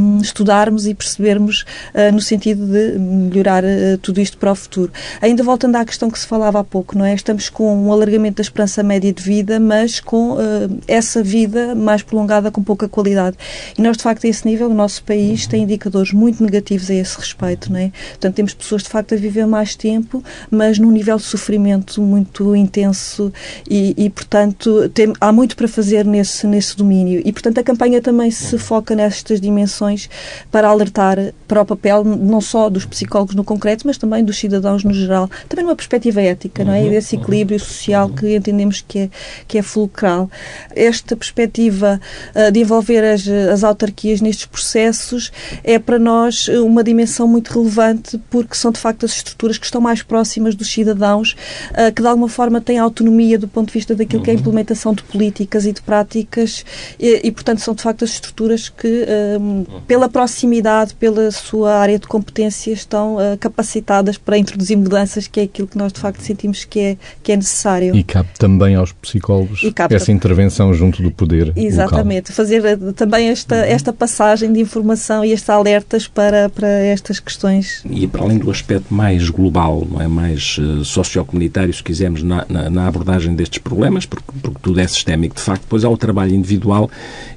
um, 0.00 0.20
estudarmos 0.20 0.86
e 0.86 0.94
percebermos 0.94 1.64
uh, 1.94 2.12
no 2.12 2.20
sentido 2.20 2.66
de 2.66 2.98
melhorar 2.98 3.64
uh, 3.64 3.98
tudo 4.02 4.20
isto 4.20 4.38
para 4.38 4.49
o 4.52 4.54
futuro. 4.54 4.92
Ainda 5.20 5.42
voltando 5.42 5.76
à 5.76 5.84
questão 5.84 6.10
que 6.10 6.18
se 6.18 6.26
falava 6.26 6.60
há 6.60 6.64
pouco, 6.64 6.96
não 6.96 7.04
é? 7.04 7.14
Estamos 7.14 7.48
com 7.48 7.74
um 7.86 7.92
alargamento 7.92 8.36
da 8.36 8.42
esperança 8.42 8.82
média 8.82 9.12
de 9.12 9.22
vida, 9.22 9.58
mas 9.58 10.00
com 10.00 10.32
uh, 10.32 10.38
essa 10.86 11.22
vida 11.22 11.74
mais 11.74 12.02
prolongada 12.02 12.50
com 12.50 12.62
pouca 12.62 12.88
qualidade. 12.88 13.36
E 13.76 13.82
nós, 13.82 13.96
de 13.96 14.02
facto, 14.02 14.26
a 14.26 14.28
esse 14.28 14.46
nível, 14.46 14.68
o 14.68 14.74
nosso 14.74 15.02
país 15.04 15.46
tem 15.46 15.62
indicadores 15.62 16.12
muito 16.12 16.42
negativos 16.42 16.90
a 16.90 16.94
esse 16.94 17.16
respeito, 17.18 17.72
não 17.72 17.78
é? 17.78 17.92
Portanto, 18.10 18.34
temos 18.34 18.54
pessoas, 18.54 18.82
de 18.82 18.88
facto, 18.88 19.14
a 19.14 19.16
viver 19.16 19.46
mais 19.46 19.74
tempo, 19.74 20.22
mas 20.50 20.78
num 20.78 20.90
nível 20.90 21.16
de 21.16 21.22
sofrimento 21.22 22.00
muito 22.02 22.54
intenso 22.54 23.32
e, 23.68 23.94
e 23.96 24.10
portanto, 24.10 24.88
tem, 24.90 25.12
há 25.20 25.32
muito 25.32 25.56
para 25.56 25.68
fazer 25.68 26.04
nesse, 26.04 26.46
nesse 26.46 26.76
domínio. 26.76 27.22
E, 27.24 27.32
portanto, 27.32 27.58
a 27.58 27.62
campanha 27.62 28.00
também 28.00 28.30
se 28.30 28.58
foca 28.58 28.94
nestas 28.94 29.40
dimensões 29.40 30.08
para 30.50 30.68
alertar 30.68 31.32
para 31.46 31.62
o 31.62 31.66
papel 31.66 32.04
não 32.04 32.40
só 32.40 32.68
dos 32.68 32.84
psicólogos 32.84 33.34
no 33.34 33.44
concreto, 33.44 33.86
mas 33.86 33.98
também 33.98 34.24
dos 34.24 34.38
cidadãos 34.40 34.84
no 34.84 34.92
geral, 34.92 35.30
também 35.48 35.64
numa 35.64 35.76
perspectiva 35.76 36.20
ética, 36.20 36.64
não 36.64 36.72
é? 36.72 36.82
E 36.82 36.84
uhum. 36.84 36.90
desse 36.90 37.16
equilíbrio 37.16 37.58
social 37.58 38.08
que 38.08 38.36
entendemos 38.36 38.84
que 38.86 39.00
é, 39.00 39.10
que 39.46 39.58
é 39.58 39.62
fulcral. 39.62 40.30
Esta 40.74 41.16
perspectiva 41.16 42.00
uh, 42.34 42.50
de 42.50 42.60
envolver 42.60 43.04
as, 43.04 43.26
as 43.28 43.64
autarquias 43.64 44.20
nestes 44.20 44.46
processos 44.46 45.30
é 45.62 45.78
para 45.78 45.98
nós 45.98 46.48
uma 46.48 46.82
dimensão 46.82 47.26
muito 47.26 47.52
relevante 47.52 48.18
porque 48.30 48.54
são 48.54 48.70
de 48.70 48.78
facto 48.78 49.04
as 49.04 49.12
estruturas 49.12 49.58
que 49.58 49.64
estão 49.64 49.80
mais 49.80 50.02
próximas 50.02 50.54
dos 50.54 50.70
cidadãos, 50.70 51.36
uh, 51.72 51.92
que 51.94 52.02
de 52.02 52.08
alguma 52.08 52.28
forma 52.28 52.60
têm 52.60 52.78
autonomia 52.78 53.38
do 53.38 53.48
ponto 53.48 53.68
de 53.68 53.74
vista 53.74 53.94
daquilo 53.94 54.22
que 54.22 54.30
é 54.30 54.32
a 54.32 54.36
uhum. 54.36 54.40
implementação 54.40 54.94
de 54.94 55.02
políticas 55.02 55.66
e 55.66 55.72
de 55.72 55.82
práticas 55.82 56.64
e, 56.98 57.20
e 57.24 57.30
portanto, 57.30 57.60
são 57.60 57.74
de 57.74 57.82
facto 57.82 58.04
as 58.04 58.10
estruturas 58.10 58.68
que, 58.68 59.06
um, 59.40 59.64
pela 59.86 60.08
proximidade, 60.08 60.94
pela 60.94 61.30
sua 61.30 61.74
área 61.74 61.98
de 61.98 62.06
competência 62.06 62.72
estão 62.72 63.16
capacitadas 63.38 64.16
para 64.16 64.29
introduzir 64.38 64.76
mudanças, 64.76 65.26
que 65.26 65.40
é 65.40 65.42
aquilo 65.44 65.68
que 65.68 65.78
nós 65.78 65.92
de 65.92 66.00
facto 66.00 66.20
sentimos 66.20 66.64
que 66.64 66.80
é, 66.80 66.96
que 67.22 67.32
é 67.32 67.36
necessário. 67.36 67.94
E 67.94 68.02
cabe 68.02 68.28
também 68.38 68.74
aos 68.74 68.92
psicólogos 68.92 69.60
essa 69.90 70.12
intervenção 70.12 70.72
junto 70.74 71.02
do 71.02 71.10
poder. 71.10 71.52
Exatamente, 71.56 72.30
local. 72.30 72.36
fazer 72.36 72.64
eh, 72.64 72.76
também 72.94 73.28
esta, 73.28 73.56
esta 73.56 73.92
passagem 73.92 74.52
de 74.52 74.60
informação 74.60 75.24
e 75.24 75.32
estes 75.32 75.48
alertas 75.48 76.06
para, 76.06 76.48
para 76.48 76.68
estas 76.68 77.20
questões. 77.20 77.82
E 77.88 78.06
para 78.06 78.22
além 78.22 78.38
do 78.38 78.50
aspecto 78.50 78.92
mais 78.92 79.28
global, 79.28 79.86
não 79.90 80.00
é 80.00 80.08
mais 80.08 80.58
uh, 80.58 80.84
sociocomunitário, 80.84 81.72
se 81.72 81.82
quisermos, 81.82 82.22
na, 82.22 82.44
na, 82.48 82.70
na, 82.70 82.86
abordagem 82.86 83.34
destes 83.34 83.58
problemas, 83.58 84.06
porque, 84.06 84.24
porque 84.42 84.58
tudo 84.62 84.80
é 84.80 84.86
sistémico, 84.86 85.36
de 85.36 85.42
facto, 85.42 85.62
depois 85.62 85.84
há 85.84 85.88
o 85.88 85.96
trabalho 85.96 86.34
individual 86.34 86.90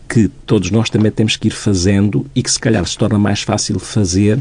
que 0.08 0.27
todos 0.45 0.69
nós 0.69 0.89
também 0.89 1.12
temos 1.12 1.36
que 1.36 1.47
ir 1.47 1.51
fazendo 1.51 2.25
e 2.36 2.43
que 2.43 2.51
se 2.51 2.60
calhar 2.60 2.86
se 2.86 2.97
torna 2.97 3.17
mais 3.17 3.41
fácil 3.41 3.79
fazer 3.79 4.39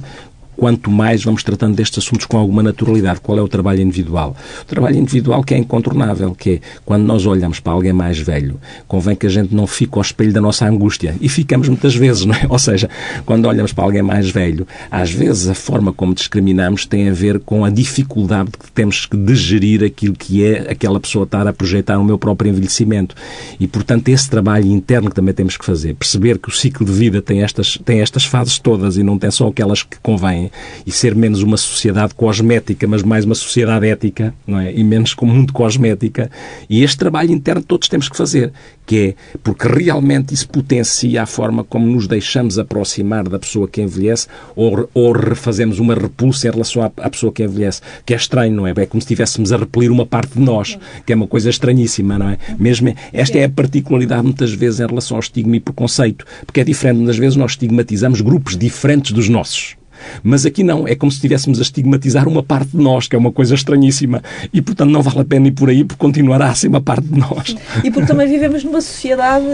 quanto 0.63 0.93
mais 0.93 1.25
vamos 1.25 1.43
tratando 1.43 1.75
destes 1.75 2.05
assuntos 2.05 2.25
com 2.25 2.39
alguma 2.39 2.63
naturalidade. 2.63 3.19
Qual 3.21 3.37
é 3.37 3.43
o 3.43 3.49
trabalho 3.49 3.81
individual? 3.81 4.37
O 4.63 4.65
trabalho 4.65 4.97
individual 4.97 5.43
que 5.43 5.55
é 5.55 5.59
incontornável, 5.59 6.37
que 6.37 6.51
é 6.51 6.61
quando 6.85 7.03
nós 7.03 7.27
olhamos 7.27 7.59
para 7.59 7.73
alguém 7.73 7.93
mais 7.93 8.21
velho, 8.21 8.61
convém 8.87 9.17
que 9.17 9.27
a 9.27 9.29
gente 9.29 9.53
não 9.53 9.67
fique 9.67 9.91
ao 9.97 10.03
espelho 10.03 10.33
da 10.33 10.41
nossa 10.41 10.65
angústia. 10.65 11.17
E 11.21 11.29
ficamos 11.29 11.69
muitas 11.69 11.97
vezes, 11.97 12.25
não 12.25 12.33
é? 12.37 12.47
Ou 12.49 12.61
seja, 12.61 12.89
quando 13.27 13.47
olhamos 13.47 13.73
para 13.73 13.83
alguém 13.83 14.03
mais 14.03 14.31
velho, 14.31 14.65
às 14.89 15.11
vezes 15.11 15.49
a 15.49 15.55
forma 15.55 15.93
como 15.93 16.15
discriminamos 16.15 16.87
tem 16.87 17.09
a 17.09 17.13
ver 17.13 17.41
com 17.41 17.65
a 17.65 17.69
dificuldade 17.69 18.53
que 18.53 18.71
temos 18.71 19.05
que 19.05 19.17
digerir 19.17 19.83
aquilo 19.83 20.15
que 20.15 20.47
é 20.47 20.71
aquela 20.71 21.01
pessoa 21.01 21.25
estar 21.25 21.45
a 21.45 21.53
projetar 21.53 21.99
o 21.99 22.05
meu 22.05 22.17
próprio 22.17 22.51
envelhecimento. 22.51 23.17
E, 23.59 23.67
portanto, 23.67 24.09
esse 24.11 24.31
trabalho 24.31 24.67
interno 24.67 25.09
que 25.11 25.17
também 25.17 25.35
temos 25.35 25.57
que 25.57 25.65
fazer. 25.65 25.97
Perceber 25.97 26.39
que 26.39 26.51
o 26.51 26.53
ciclo 26.53 26.87
de 26.87 26.93
vida 26.93 27.21
tem 27.21 27.43
estas, 27.43 27.77
tem 27.85 28.01
estas 28.01 28.25
fases 28.25 28.61
todas 28.61 28.97
e 28.97 29.03
não 29.03 29.19
tem 29.19 29.29
só 29.33 29.49
aquelas 29.49 29.83
que 29.83 29.99
convêm 30.01 30.52
e 30.87 30.91
ser 30.91 31.15
menos 31.15 31.43
uma 31.43 31.57
sociedade 31.57 32.15
cosmética, 32.15 32.87
mas 32.87 33.03
mais 33.03 33.25
uma 33.25 33.35
sociedade 33.35 33.87
ética, 33.87 34.35
não 34.47 34.59
é? 34.59 34.73
E 34.73 34.83
menos 34.83 35.15
como 35.15 35.33
muito 35.33 35.53
cosmética. 35.53 36.31
E 36.69 36.83
este 36.83 36.99
trabalho 36.99 37.33
interno 37.33 37.63
todos 37.63 37.89
temos 37.89 38.09
que 38.09 38.17
fazer, 38.17 38.53
que 38.87 38.99
é 38.99 39.15
porque 39.43 39.69
realmente 39.69 40.35
isso 40.35 40.49
potencia 40.49 41.23
a 41.23 41.27
forma 41.27 41.65
como 41.65 41.87
nos 41.87 42.07
deixamos 42.07 42.59
aproximar 42.59 43.29
da 43.29 43.39
pessoa 43.39 43.69
que 43.69 43.81
envelhece 43.81 44.27
ou, 44.57 44.89
ou 44.93 45.15
fazemos 45.35 45.79
uma 45.79 45.95
repulsa 45.95 46.49
em 46.49 46.51
relação 46.51 46.83
à, 46.83 46.87
à 46.87 47.11
pessoa 47.11 47.33
que 47.33 47.43
envelhece, 47.43 47.81
que 48.05 48.13
é 48.13 48.17
estranho, 48.17 48.55
não 48.55 48.67
é? 48.67 48.73
É 48.77 48.87
como 48.87 49.01
se 49.01 49.07
estivéssemos 49.07 49.53
a 49.53 49.57
repelir 49.57 49.91
uma 49.91 50.07
parte 50.07 50.35
de 50.35 50.41
nós, 50.41 50.79
que 51.07 51.13
é 51.13 51.17
uma 51.17 51.27
coisa 51.27 51.51
estranhíssima, 51.51 52.19
não 52.19 52.31
é? 52.31 52.39
Mesmo 52.59 52.95
esta 53.13 53.39
é 53.39 53.45
a 53.45 53.49
particularidade 53.49 54.23
muitas 54.23 54.53
vezes 54.53 54.81
em 54.81 54.87
relação 54.87 55.17
ao 55.17 55.21
estigma 55.21 55.57
e 55.57 55.61
preconceito, 55.61 56.25
porque 56.45 56.61
é 56.61 56.65
diferente, 56.65 56.97
muitas 56.97 57.17
vezes 57.17 57.37
nós 57.37 57.53
estigmatizamos 57.53 58.21
grupos 58.21 58.57
diferentes 58.57 59.13
dos 59.13 59.29
nossos. 59.29 59.77
Mas 60.23 60.47
aqui 60.47 60.63
não, 60.63 60.87
é 60.87 60.95
como 60.95 61.11
se 61.11 61.17
estivéssemos 61.17 61.59
a 61.59 61.63
estigmatizar 61.63 62.29
uma 62.29 62.43
parte 62.43 62.71
de 62.71 62.83
nós, 62.83 63.09
que 63.09 63.17
é 63.17 63.19
uma 63.19 63.33
coisa 63.33 63.55
estranhíssima. 63.55 64.23
E, 64.53 64.61
portanto, 64.61 64.91
não 64.91 65.03
vale 65.03 65.21
a 65.21 65.25
pena 65.25 65.49
ir 65.49 65.53
por 65.53 65.69
aí, 65.69 65.85
porque 65.85 65.99
continuará 65.99 66.51
a 66.51 66.55
ser 66.55 66.69
uma 66.69 66.81
parte 66.81 67.07
de 67.07 67.19
nós. 67.19 67.55
E 67.85 67.91
porque 67.91 68.07
também 68.07 68.29
vivemos 68.29 68.65
numa 68.65 68.81
sociedade, 68.81 69.45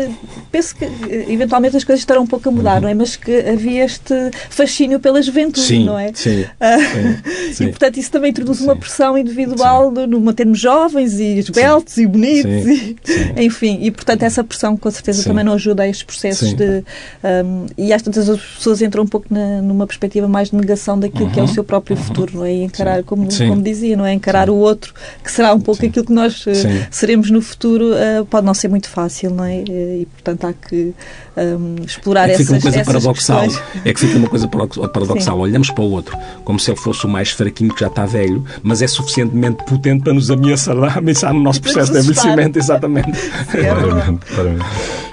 penso 0.50 0.76
que 0.76 0.84
eh, 0.84 1.26
eventualmente 1.28 1.76
as 1.76 1.84
coisas 1.84 2.00
estarão 2.00 2.22
um 2.22 2.26
pouco 2.26 2.48
a 2.48 2.52
mudar, 2.52 2.80
não 2.80 2.88
é? 2.88 2.94
Mas 2.94 3.16
que 3.16 3.32
havia 3.40 3.84
este 3.84 4.14
fascínio 4.50 5.00
pela 5.00 5.20
juventude, 5.22 5.66
sim, 5.66 5.84
não 5.84 5.98
é? 5.98 6.12
Sim, 6.14 6.44
ah, 6.60 6.76
sim, 6.78 7.52
sim. 7.52 7.64
E, 7.64 7.68
portanto, 7.68 7.96
isso 7.98 8.10
também 8.10 8.30
introduz 8.30 8.58
sim. 8.58 8.64
uma 8.64 8.76
pressão 8.76 9.16
individual 9.18 9.92
sim. 9.94 10.06
no 10.06 10.20
mantermos 10.20 10.58
jovens 10.58 11.18
e 11.18 11.38
esbeltos 11.38 11.96
e 11.98 12.06
bonitos, 12.06 12.66
e, 12.66 12.96
enfim. 13.36 13.78
E, 13.82 13.90
portanto, 13.90 14.22
essa 14.22 14.44
pressão 14.44 14.76
com 14.76 14.90
certeza 14.90 15.24
também 15.24 15.44
não 15.44 15.52
ajuda 15.54 15.82
a 15.82 15.88
estes 15.88 16.04
processos 16.04 16.54
de... 16.54 16.84
Um, 17.22 17.66
e 17.76 17.92
às 17.92 18.02
tantas 18.02 18.28
as 18.28 18.40
pessoas 18.40 18.80
entram 18.82 19.02
um 19.02 19.06
pouco 19.06 19.26
na, 19.30 19.60
numa 19.62 19.86
perspectiva 19.86 20.28
mais 20.28 20.37
de 20.44 20.56
negação 20.56 20.98
daquilo 20.98 21.26
uhum. 21.26 21.30
que 21.30 21.38
é 21.38 21.42
o 21.42 21.46
uhum. 21.46 21.52
seu 21.52 21.64
próprio 21.64 21.96
uhum. 21.96 22.02
futuro, 22.02 22.38
não 22.38 22.44
é? 22.44 22.52
E 22.52 22.62
encarar, 22.62 23.02
como, 23.02 23.28
como 23.28 23.62
dizia, 23.62 23.96
não 23.96 24.06
é? 24.06 24.12
Encarar 24.12 24.48
o 24.48 24.56
outro, 24.56 24.94
que 25.22 25.30
será 25.30 25.52
um 25.54 25.60
pouco 25.60 25.84
aquilo 25.84 26.04
que 26.04 26.12
nós 26.12 26.46
uh, 26.46 26.52
seremos 26.90 27.30
no 27.30 27.42
futuro, 27.42 27.92
uh, 27.92 28.24
pode 28.26 28.46
não 28.46 28.54
ser 28.54 28.68
muito 28.68 28.88
fácil, 28.88 29.30
não 29.30 29.44
é? 29.44 29.62
E, 29.62 30.06
portanto, 30.12 30.46
há 30.46 30.52
que 30.52 30.94
um, 31.36 31.84
explorar 31.84 32.28
é 32.28 32.32
que 32.32 32.38
fica 32.38 32.52
uma 32.52 32.60
coisa 32.60 32.84
paradoxal. 32.84 33.42
Questões. 33.42 33.62
É 33.84 33.92
que 33.92 34.00
fica 34.00 34.18
uma 34.18 34.28
coisa 34.28 34.48
paradoxal. 34.92 35.38
Olhamos 35.38 35.70
para 35.70 35.84
o 35.84 35.90
outro 35.90 36.16
como 36.44 36.58
se 36.58 36.70
ele 36.70 36.78
fosse 36.78 37.04
o 37.04 37.08
mais 37.08 37.30
fraquinho 37.30 37.72
que 37.72 37.80
já 37.80 37.88
está 37.88 38.06
velho, 38.06 38.44
mas 38.62 38.82
é 38.82 38.86
suficientemente 38.86 39.64
potente 39.64 40.04
para 40.04 40.14
nos 40.14 40.30
ameaçar, 40.30 40.76
ameaçar 40.96 41.32
no 41.32 41.40
nosso 41.40 41.60
processo 41.60 41.92
de 41.92 41.98
envelhecimento, 41.98 42.58
exatamente. 42.58 43.12
claramente, 43.50 44.26
claramente. 44.26 44.66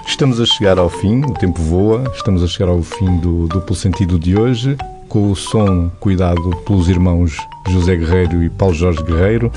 Estamos 0.06 0.40
a 0.40 0.46
chegar 0.46 0.78
ao 0.78 0.88
fim, 0.88 1.20
o 1.20 1.34
tempo 1.34 1.60
voa, 1.60 2.04
estamos 2.14 2.42
a 2.42 2.46
chegar 2.46 2.70
ao 2.70 2.82
fim 2.82 3.18
do 3.18 3.48
duplo 3.48 3.74
sentido 3.74 4.18
de 4.18 4.38
hoje, 4.38 4.76
com 5.08 5.30
o 5.30 5.36
som 5.36 5.90
cuidado 6.00 6.50
pelos 6.64 6.88
irmãos 6.88 7.36
José 7.68 7.96
Guerreiro 7.96 8.42
e 8.42 8.48
Paulo 8.48 8.74
Jorge 8.74 9.02
Guerreiro. 9.02 9.52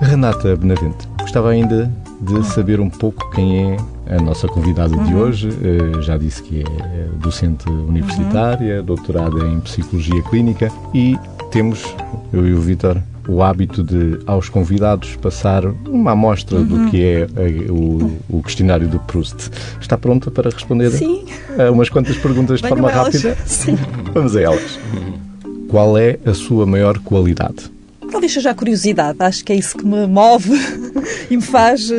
Renata 0.00 0.56
Benavente, 0.56 1.06
gostava 1.20 1.50
ainda 1.50 1.92
de 2.20 2.46
saber 2.46 2.80
um 2.80 2.88
pouco 2.88 3.28
quem 3.30 3.72
é 3.72 3.76
a 4.16 4.20
nossa 4.20 4.48
convidada 4.48 4.96
uhum. 4.96 5.04
de 5.04 5.14
hoje. 5.14 5.48
Uh, 5.48 6.00
já 6.00 6.16
disse 6.16 6.42
que 6.42 6.62
é 6.62 7.08
docente 7.18 7.68
universitária, 7.68 8.78
uhum. 8.78 8.84
doutorada 8.84 9.46
em 9.46 9.60
Psicologia 9.60 10.22
Clínica 10.22 10.72
e 10.94 11.18
temos, 11.50 11.84
eu 12.32 12.46
e 12.46 12.54
o 12.54 12.60
Vítor, 12.60 13.02
o 13.28 13.42
hábito 13.42 13.82
de, 13.82 14.18
aos 14.26 14.48
convidados, 14.48 15.14
passar 15.16 15.66
uma 15.86 16.12
amostra 16.12 16.58
uhum. 16.58 16.64
do 16.64 16.90
que 16.90 17.04
é 17.04 17.22
a, 17.24 17.72
o, 17.72 18.18
o, 18.30 18.42
questionário 18.42 18.88
do 18.88 18.98
Proust. 19.00 19.50
Está 19.80 19.98
pronta 19.98 20.30
para 20.30 20.50
responder 20.50 20.90
Sim. 20.90 21.26
a 21.58 21.70
umas 21.70 21.90
quantas 21.90 22.16
perguntas 22.16 22.60
de 22.60 22.68
forma 22.68 22.90
rápida? 22.90 23.36
Sim. 23.44 23.76
Vamos 24.14 24.34
a 24.34 24.40
elas. 24.40 24.78
Qual 25.68 25.98
é 25.98 26.18
a 26.24 26.32
sua 26.32 26.64
maior 26.64 26.98
qualidade? 27.00 27.70
Talvez 28.10 28.32
seja 28.32 28.50
a 28.50 28.54
curiosidade, 28.54 29.18
acho 29.20 29.44
que 29.44 29.52
é 29.52 29.56
isso 29.56 29.76
que 29.76 29.84
me 29.84 30.06
move 30.06 30.50
e 31.30 31.36
me 31.36 31.42
faz 31.42 31.90
uh, 31.90 31.94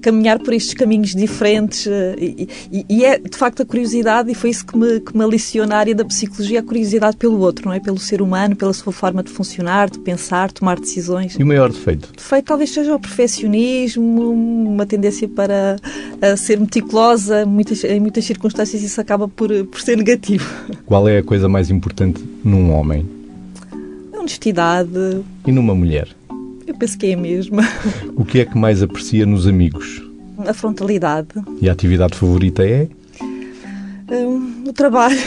caminhar 0.00 0.38
por 0.38 0.54
estes 0.54 0.74
caminhos 0.74 1.14
diferentes. 1.14 1.86
Uh, 1.86 1.90
e, 2.18 2.48
e, 2.88 3.04
é 3.04 3.18
de 3.18 3.36
facto 3.36 3.62
a 3.62 3.66
curiosidade, 3.66 4.30
e 4.30 4.34
foi 4.34 4.50
isso 4.50 4.64
que 4.64 4.76
me, 4.76 5.00
que 5.00 5.16
me 5.16 5.22
aliciou 5.22 5.66
na 5.66 5.76
área 5.76 5.94
da 5.94 6.04
psicologia, 6.04 6.60
a 6.60 6.62
curiosidade 6.62 7.16
pelo 7.16 7.38
outro, 7.40 7.66
não 7.66 7.74
é? 7.74 7.80
Pelo 7.80 7.98
ser 7.98 8.22
humano, 8.22 8.56
pela 8.56 8.72
sua 8.72 8.92
forma 8.92 9.22
de 9.22 9.30
funcionar, 9.30 9.90
de 9.90 9.98
pensar, 9.98 10.50
tomar 10.50 10.80
decisões. 10.80 11.34
E 11.38 11.42
o 11.42 11.46
maior 11.46 11.70
defeito? 11.70 12.10
Defeito 12.16 12.46
talvez 12.46 12.70
seja 12.70 12.94
o 12.94 13.00
perfeccionismo, 13.00 14.30
uma 14.30 14.86
tendência 14.86 15.28
para 15.28 15.76
uh, 15.76 16.36
ser 16.36 16.58
meticulosa, 16.58 17.44
muitas, 17.44 17.84
em 17.84 18.00
muitas 18.00 18.24
circunstâncias 18.24 18.82
isso 18.82 19.00
acaba 19.00 19.28
por, 19.28 19.50
por 19.66 19.80
ser 19.80 19.96
negativo. 19.96 20.48
Qual 20.86 21.08
é 21.08 21.18
a 21.18 21.22
coisa 21.22 21.48
mais 21.48 21.70
importante 21.70 22.22
num 22.42 22.72
homem? 22.72 23.17
Honestidade. 24.28 25.24
E 25.46 25.52
numa 25.52 25.74
mulher? 25.74 26.08
Eu 26.66 26.74
penso 26.74 26.98
que 26.98 27.06
é 27.06 27.14
a 27.14 27.16
mesma. 27.16 27.62
O 28.14 28.24
que 28.24 28.40
é 28.40 28.44
que 28.44 28.58
mais 28.58 28.82
aprecia 28.82 29.24
nos 29.24 29.46
amigos? 29.46 30.02
A 30.46 30.52
frontalidade. 30.52 31.28
E 31.60 31.68
a 31.68 31.72
atividade 31.72 32.16
favorita 32.16 32.62
é? 32.62 32.88
Um, 34.10 34.64
o 34.68 34.72
trabalho. 34.72 35.18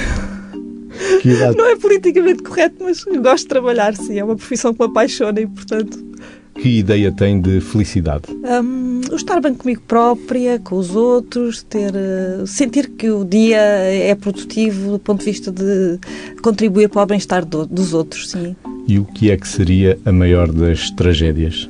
Idade... 1.23 1.57
Não 1.57 1.65
é 1.65 1.75
politicamente 1.77 2.43
correto, 2.43 2.75
mas 2.81 3.03
gosto 3.03 3.43
de 3.43 3.47
trabalhar, 3.47 3.95
sim. 3.95 4.19
É 4.19 4.23
uma 4.23 4.35
profissão 4.35 4.73
que 4.73 4.81
me 4.81 4.85
apaixona 4.87 5.39
e, 5.41 5.47
portanto, 5.47 6.11
que 6.55 6.79
ideia 6.79 7.11
tem 7.11 7.39
de 7.39 7.61
felicidade? 7.61 8.25
Um, 8.29 9.01
o 9.11 9.15
estar 9.15 9.39
bem 9.39 9.53
comigo 9.53 9.81
própria, 9.87 10.59
com 10.59 10.75
os 10.75 10.95
outros, 10.95 11.63
ter, 11.63 11.91
uh, 11.91 12.45
sentir 12.45 12.89
que 12.89 13.09
o 13.09 13.23
dia 13.23 13.57
é 13.57 14.13
produtivo 14.15 14.91
do 14.91 14.99
ponto 14.99 15.19
de 15.19 15.25
vista 15.25 15.51
de 15.51 15.97
contribuir 16.41 16.89
para 16.89 17.03
o 17.03 17.05
bem-estar 17.05 17.45
do, 17.45 17.65
dos 17.65 17.93
outros, 17.93 18.29
sim. 18.29 18.55
E 18.87 18.99
o 18.99 19.05
que 19.05 19.31
é 19.31 19.37
que 19.37 19.47
seria 19.47 19.97
a 20.05 20.11
maior 20.11 20.51
das 20.51 20.89
tragédias? 20.91 21.69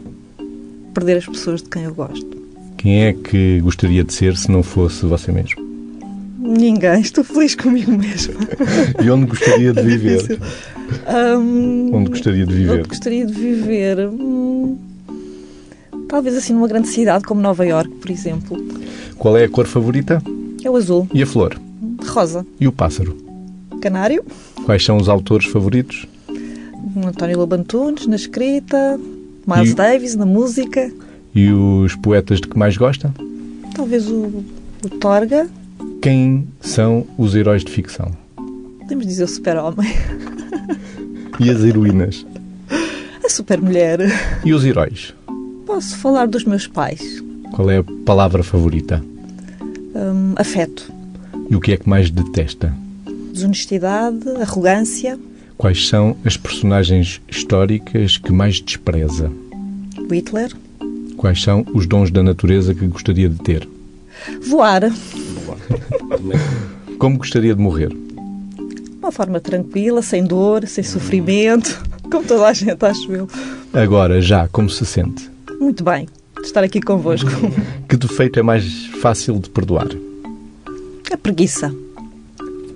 Perder 0.93 1.17
as 1.17 1.25
pessoas 1.25 1.61
de 1.61 1.69
quem 1.69 1.83
eu 1.83 1.93
gosto. 1.93 2.25
Quem 2.77 3.03
é 3.05 3.13
que 3.13 3.59
gostaria 3.61 4.03
de 4.03 4.13
ser 4.13 4.35
se 4.35 4.49
não 4.51 4.63
fosse 4.63 5.05
você 5.05 5.31
mesmo? 5.31 5.61
Ninguém, 6.39 6.99
estou 7.01 7.23
feliz 7.23 7.53
comigo 7.55 7.91
mesmo. 7.91 8.33
e 9.03 9.09
onde 9.09 9.25
gostaria 9.27 9.71
de 9.73 9.81
viver? 9.83 10.39
Um, 11.37 11.95
onde 11.95 12.09
gostaria 12.09 12.45
de 12.45 12.53
viver? 12.53 12.79
Onde 12.79 12.89
gostaria 12.89 13.25
de 13.25 13.33
viver? 13.33 14.07
Hum, 14.09 14.77
talvez 16.09 16.35
assim 16.35 16.53
numa 16.53 16.67
grande 16.67 16.87
cidade 16.87 17.23
como 17.23 17.39
Nova 17.41 17.65
York, 17.65 17.89
por 17.95 18.09
exemplo. 18.09 18.57
Qual 19.17 19.37
é 19.37 19.43
a 19.43 19.49
cor 19.49 19.67
favorita? 19.67 20.21
É 20.63 20.69
o 20.69 20.75
azul. 20.75 21.07
E 21.13 21.21
a 21.21 21.27
flor? 21.27 21.59
Rosa. 22.07 22.45
E 22.59 22.67
o 22.67 22.71
pássaro? 22.71 23.15
Canário. 23.81 24.23
Quais 24.65 24.83
são 24.83 24.97
os 24.97 25.07
autores 25.07 25.45
favoritos? 25.47 26.05
António 27.05 27.37
Lobantunes, 27.37 28.07
na 28.07 28.15
escrita, 28.15 28.99
Miles 29.47 29.71
e... 29.71 29.75
Davis, 29.75 30.15
na 30.15 30.25
música. 30.25 30.91
E 31.33 31.49
os 31.51 31.95
poetas 31.95 32.41
de 32.41 32.47
que 32.47 32.57
mais 32.57 32.75
gosta? 32.77 33.13
Talvez 33.75 34.07
o, 34.09 34.43
o 34.83 34.89
Torga. 34.99 35.47
Quem 36.01 36.47
são 36.59 37.05
os 37.17 37.35
heróis 37.35 37.63
de 37.63 37.71
ficção? 37.71 38.11
Podemos 38.79 39.05
dizer 39.05 39.23
o 39.23 39.27
super-homem. 39.27 39.89
E 41.39 41.49
as 41.49 41.63
heroínas? 41.63 42.25
A 43.23 43.29
super-mulher. 43.29 43.99
E 44.43 44.53
os 44.53 44.65
heróis? 44.65 45.13
Posso 45.65 45.97
falar 45.97 46.27
dos 46.27 46.43
meus 46.43 46.67
pais. 46.67 47.01
Qual 47.53 47.69
é 47.71 47.77
a 47.77 47.83
palavra 48.05 48.43
favorita? 48.43 49.03
Um, 49.95 50.33
afeto. 50.35 50.91
E 51.49 51.55
o 51.55 51.59
que 51.59 51.71
é 51.71 51.77
que 51.77 51.89
mais 51.89 52.09
detesta? 52.11 52.73
Desonestidade, 53.33 54.27
arrogância. 54.41 55.17
Quais 55.61 55.87
são 55.87 56.17
as 56.25 56.35
personagens 56.35 57.21
históricas 57.29 58.17
que 58.17 58.33
mais 58.33 58.59
despreza? 58.59 59.31
Hitler. 60.11 60.51
Quais 61.15 61.39
são 61.39 61.63
os 61.71 61.85
dons 61.85 62.09
da 62.09 62.23
natureza 62.23 62.73
que 62.73 62.87
gostaria 62.87 63.29
de 63.29 63.37
ter? 63.37 63.69
Voar. 64.49 64.91
Como 66.97 67.19
gostaria 67.19 67.53
de 67.53 67.61
morrer? 67.61 67.89
De 67.89 68.97
uma 69.03 69.11
forma 69.11 69.39
tranquila, 69.39 70.01
sem 70.01 70.23
dor, 70.23 70.65
sem 70.65 70.83
sofrimento, 70.83 71.79
como 72.11 72.25
toda 72.25 72.47
a 72.47 72.53
gente, 72.53 72.83
acho 72.83 73.11
eu. 73.11 73.27
Agora, 73.71 74.19
já, 74.19 74.47
como 74.47 74.67
se 74.67 74.83
sente? 74.83 75.29
Muito 75.59 75.83
bem, 75.83 76.07
de 76.37 76.41
estar 76.47 76.63
aqui 76.63 76.81
convosco. 76.81 77.29
Que 77.87 77.97
defeito 77.97 78.39
é 78.39 78.41
mais 78.41 78.87
fácil 78.99 79.37
de 79.37 79.47
perdoar? 79.47 79.89
A 81.11 81.17
preguiça. 81.17 81.71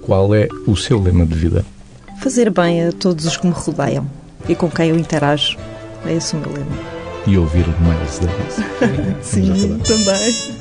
Qual 0.04 0.36
é 0.36 0.48
o 0.68 0.76
seu 0.76 1.02
lema 1.02 1.26
de 1.26 1.34
vida? 1.34 1.66
Fazer 2.26 2.50
bem 2.50 2.88
a 2.88 2.92
todos 2.92 3.24
os 3.24 3.38
que 3.38 3.46
me 3.46 3.54
rodeiam 3.54 4.04
e 4.50 4.56
com 4.56 4.68
quem 4.68 4.90
eu 4.90 4.98
interajo. 4.98 5.60
É 6.08 6.14
esse 6.14 6.36
o 6.36 6.40
meu 6.40 6.52
lema. 6.54 6.76
E 7.28 7.38
ouvir 7.38 7.64
o 7.68 7.84
Miles 7.84 8.18
Davis. 8.18 9.16
Sim, 9.22 9.78
também. 9.86 10.55